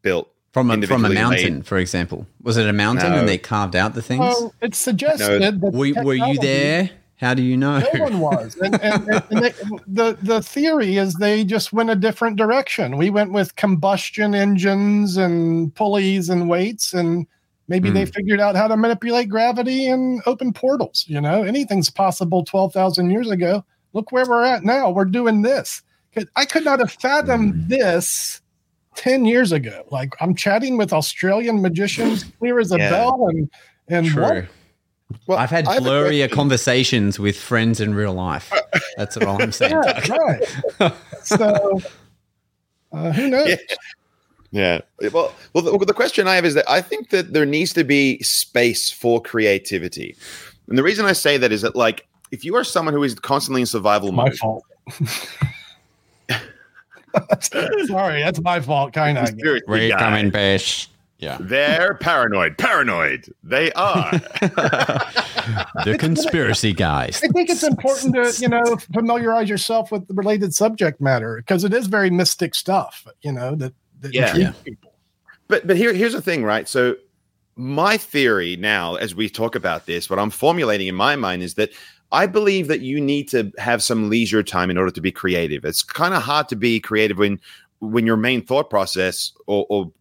[0.02, 0.30] built.
[0.54, 1.66] from a, from a mountain, made.
[1.68, 2.26] for example?
[2.42, 3.18] Was it a mountain No.
[3.20, 4.20] and they carved out the things?
[4.22, 6.90] well it's suggested that were, were you there?
[7.18, 7.80] How do you know?
[7.94, 8.58] No one was.
[8.58, 9.52] And, and, and, they,
[9.88, 12.98] the the theory is they just went a different direction.
[12.98, 17.26] We went with combustion engines and pulleys and weights, and
[17.70, 18.12] maybe they hmm.
[18.12, 21.06] figured out how to manipulate gravity and open portals.
[21.08, 22.44] You know, anything's possible.
[22.44, 23.64] Twelve thousand years ago.
[23.94, 24.90] Look where we're at now.
[24.90, 25.82] We're doing this.
[26.36, 27.68] I could not have fathomed hmm.
[27.68, 28.42] this.
[28.96, 32.92] 10 years ago like i'm chatting with australian magicians clear as a Yeah.
[32.92, 33.50] bell and
[33.90, 34.24] and True.
[34.24, 34.46] what-
[35.28, 38.52] Well, I've had I have a blurrier conversations with friends in real life.
[38.98, 39.72] That's all I'm saying.
[39.72, 40.16] yeah,
[40.80, 40.94] right
[41.24, 41.80] so
[42.92, 43.58] uh, who knows Yeah.
[44.52, 44.80] Yeah.
[45.12, 47.84] Well, well, the, the question I have is that I think that there needs to
[47.84, 50.16] be space for creativity,
[50.70, 53.16] and the reason I say that is that, like, if you are someone who is
[53.16, 54.64] constantly in survival my mode, fault.
[57.86, 59.26] Sorry, that's my fault, kind of.
[59.28, 60.90] Conspiracy We're coming, Bish.
[61.18, 61.38] Yeah.
[61.40, 62.58] They're paranoid.
[62.58, 63.34] Paranoid.
[63.44, 64.12] They are.
[65.86, 67.22] The conspiracy guys.
[67.24, 68.64] I think it's important to you know
[68.94, 73.06] familiarize yourself with the related subject matter because it is very mystic stuff.
[73.22, 74.30] You know that, that Yeah.
[74.30, 74.64] intrigues Yeah.
[74.64, 74.94] people.
[75.48, 76.68] but but here here's the thing, right?
[76.68, 76.96] So
[77.56, 81.54] my theory now, as we talk about this, what I'm formulating in my mind is
[81.56, 81.70] that
[82.12, 85.64] I believe that you need to have some leisure time in order to be creative.
[85.64, 87.40] It's kind of hard to be creative when
[87.80, 89.92] when your main thought process or, or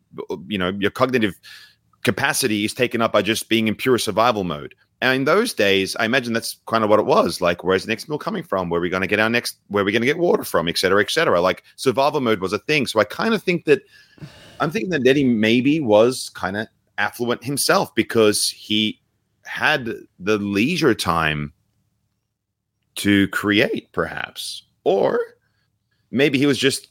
[0.49, 1.35] you know your cognitive
[2.03, 4.75] capacity is taken up by just being in pure survival mode.
[5.01, 7.41] And in those days, I imagine that's kind of what it was.
[7.41, 8.71] Like, where's the next meal coming from?
[8.71, 9.59] Where are we going to get our next?
[9.69, 10.69] Where are we going to get water from?
[10.69, 11.41] Et cetera, et cetera.
[11.41, 12.87] Like survival mode was a thing.
[12.87, 13.83] So I kind of think that
[14.61, 19.01] I'm thinking that Dedi maybe was kind of affluent himself because he
[19.45, 21.53] had the leisure time
[22.97, 24.63] to create, perhaps.
[24.85, 25.21] Or
[26.11, 26.89] maybe he was just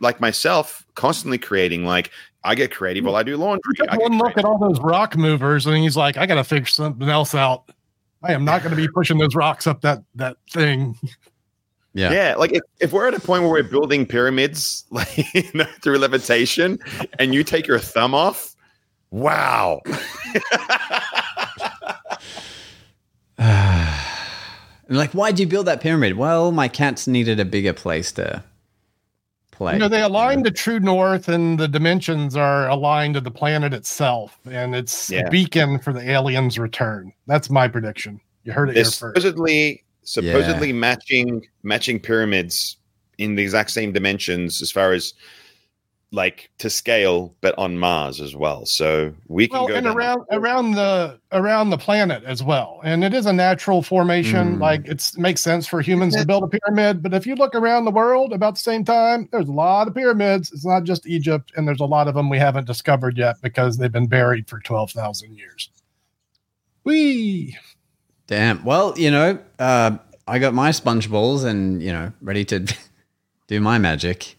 [0.00, 1.84] like myself, constantly creating.
[1.84, 2.10] Like
[2.44, 3.72] I get creative while I do laundry.
[3.76, 6.34] He took I one look at all those rock movers, and he's like, "I got
[6.34, 7.70] to figure something else out.
[8.22, 10.96] I am not going to be pushing those rocks up that that thing."
[11.96, 12.12] Yeah.
[12.12, 15.64] Yeah, like if, if we're at a point where we're building pyramids like you know,
[15.80, 16.80] through levitation,
[17.20, 18.56] and you take your thumb off,
[19.12, 19.80] wow.
[24.86, 26.18] And like, why'd you build that pyramid?
[26.18, 28.44] Well, my cats needed a bigger place to
[29.54, 29.74] play.
[29.74, 33.72] You know, they align to true north, and the dimensions are aligned to the planet
[33.72, 35.20] itself, and it's Yeah.
[35.26, 37.12] a beacon for the aliens' return.
[37.26, 38.20] That's my prediction.
[38.44, 39.16] You heard it They're here first.
[39.16, 42.76] supposedly supposedly matching matching pyramids
[43.16, 45.14] in the exact same dimensions as far as
[46.14, 48.64] like to scale, but on Mars as well.
[48.66, 52.80] So we can Well, go and around that- around the around the planet as well,
[52.84, 54.56] and it is a natural formation.
[54.56, 54.60] Mm.
[54.60, 57.02] Like it's makes sense for humans to build a pyramid.
[57.02, 59.94] But if you look around the world about the same time, there's a lot of
[59.94, 60.52] pyramids.
[60.52, 63.76] It's not just Egypt, and there's a lot of them we haven't discovered yet because
[63.76, 65.68] they've been buried for twelve thousand years.
[66.84, 67.56] We
[68.26, 68.64] Damn.
[68.64, 72.64] Well, you know, uh, I got my sponge balls and, you know, ready to
[73.48, 74.36] do my magic.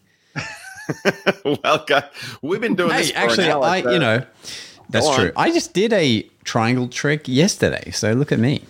[1.44, 2.04] well, guys,
[2.42, 3.10] we've been doing this.
[3.10, 4.24] Hey, for an actually, hour, I, so- you know,
[4.88, 5.32] that's true.
[5.36, 7.90] I just did a triangle trick yesterday.
[7.90, 8.62] So look at me.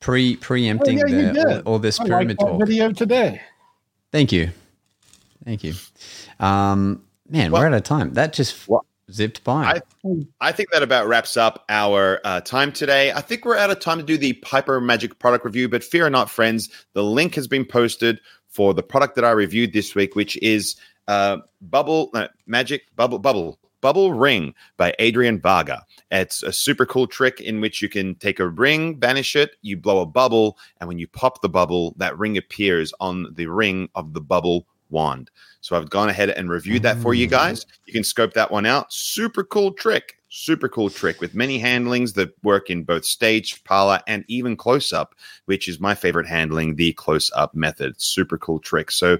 [0.00, 2.60] Pre preempting Oh, yeah, the, all, all this I like pyramid that talk.
[2.60, 3.40] video today.
[4.12, 4.50] Thank you.
[5.44, 5.74] Thank you.
[6.38, 8.12] Um, man, Well- we're out of time.
[8.12, 9.64] That just Well, zipped by.
[9.64, 9.80] I-
[10.40, 13.10] I think that about wraps up our uh, time today.
[13.10, 16.08] I think we're out of time to do the Piper Magic product review, but fear
[16.10, 16.68] not, friends.
[16.92, 20.76] The link has been posted for the product that I reviewed this week, which is
[21.08, 25.84] uh, Bubble uh, Magic Bubble Bubble Bubble Ring by Adrian Varga.
[26.10, 29.76] It's a super cool trick in which you can take a ring, banish it, you
[29.76, 33.88] blow a bubble, and when you pop the bubble, that ring appears on the ring
[33.94, 35.30] of the bubble wand.
[35.60, 37.66] So I've gone ahead and reviewed that for you guys.
[37.86, 38.92] You can scope that one out.
[38.92, 40.18] Super cool trick.
[40.28, 44.92] Super cool trick with many handlings that work in both stage, parlor, and even close
[44.92, 45.14] up,
[45.46, 48.00] which is my favorite handling, the close up method.
[48.00, 48.90] Super cool trick.
[48.90, 49.18] So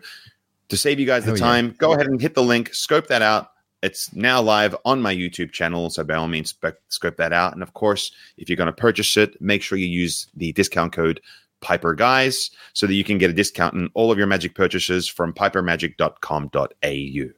[0.68, 1.44] to save you guys the Hell yeah.
[1.44, 3.52] time, go ahead and hit the link, scope that out.
[3.82, 5.90] It's now live on my YouTube channel.
[5.90, 7.52] So by all means, spe- scope that out.
[7.52, 10.92] And of course, if you're going to purchase it, make sure you use the discount
[10.92, 11.20] code
[11.60, 15.08] Piper Guys so that you can get a discount on all of your magic purchases
[15.08, 17.32] from pipermagic.com.au.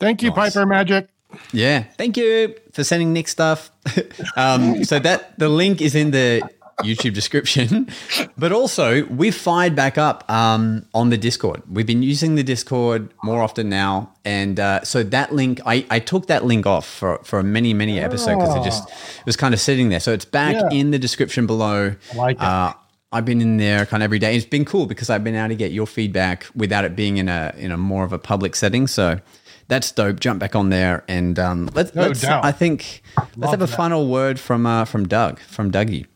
[0.00, 0.54] Thank you, Nice.
[0.54, 1.08] Piper Magic.
[1.52, 1.84] Yeah.
[1.96, 3.70] Thank you for sending Nick stuff.
[4.36, 6.48] um, so that the link is in the
[6.82, 7.88] YouTube description,
[8.36, 11.62] but also we've fired back up um, on the Discord.
[11.70, 15.98] We've been using the Discord more often now, and uh, so that link I, I
[16.00, 19.54] took that link off for for many many episodes because it just it was kind
[19.54, 20.00] of sitting there.
[20.00, 20.78] So it's back Yeah.
[20.78, 21.94] in the description below.
[22.12, 22.42] I like it.
[22.42, 22.72] Uh,
[23.12, 24.34] I've been in there kind of every day.
[24.36, 27.28] It's been cool because I've been able to get your feedback without it being in
[27.28, 28.88] a in a more of a public setting.
[28.88, 29.20] So
[29.68, 30.18] that's dope.
[30.18, 31.94] Jump back on there and um, let's.
[31.94, 32.24] No let's.
[32.24, 33.02] I think
[33.36, 33.76] let's have a that.
[33.76, 36.06] final word from uh, from Doug from Dougie.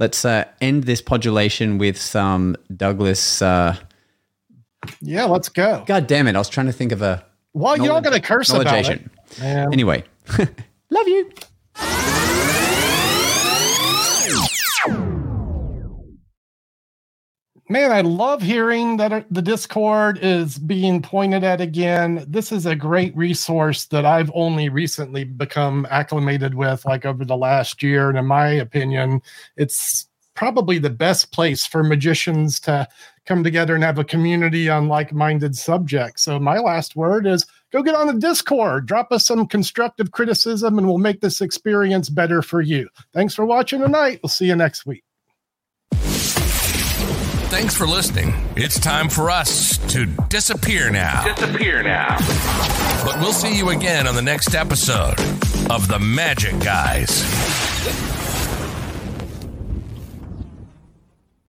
[0.00, 3.42] Let's uh, end this podulation with some Douglas.
[3.42, 3.76] Uh,
[5.02, 5.84] Yeah, let's go.
[5.86, 6.34] God damn it!
[6.34, 9.08] I was trying to think of a Well, you're not going to curse about it.
[9.38, 9.72] Man.
[9.72, 10.04] Anyway,
[10.90, 11.30] love you.
[17.70, 22.24] Man, I love hearing that the Discord is being pointed at again.
[22.26, 27.36] This is a great resource that I've only recently become acclimated with, like over the
[27.36, 28.08] last year.
[28.08, 29.22] And in my opinion,
[29.56, 32.88] it's probably the best place for magicians to
[33.24, 36.24] come together and have a community on like minded subjects.
[36.24, 40.76] So, my last word is go get on the Discord, drop us some constructive criticism,
[40.76, 42.88] and we'll make this experience better for you.
[43.12, 44.18] Thanks for watching tonight.
[44.24, 45.04] We'll see you next week.
[47.50, 48.32] Thanks for listening.
[48.56, 51.34] It's time for us to disappear now.
[51.34, 52.16] Disappear now.
[53.04, 55.18] But we'll see you again on the next episode
[55.68, 58.19] of The Magic Guys.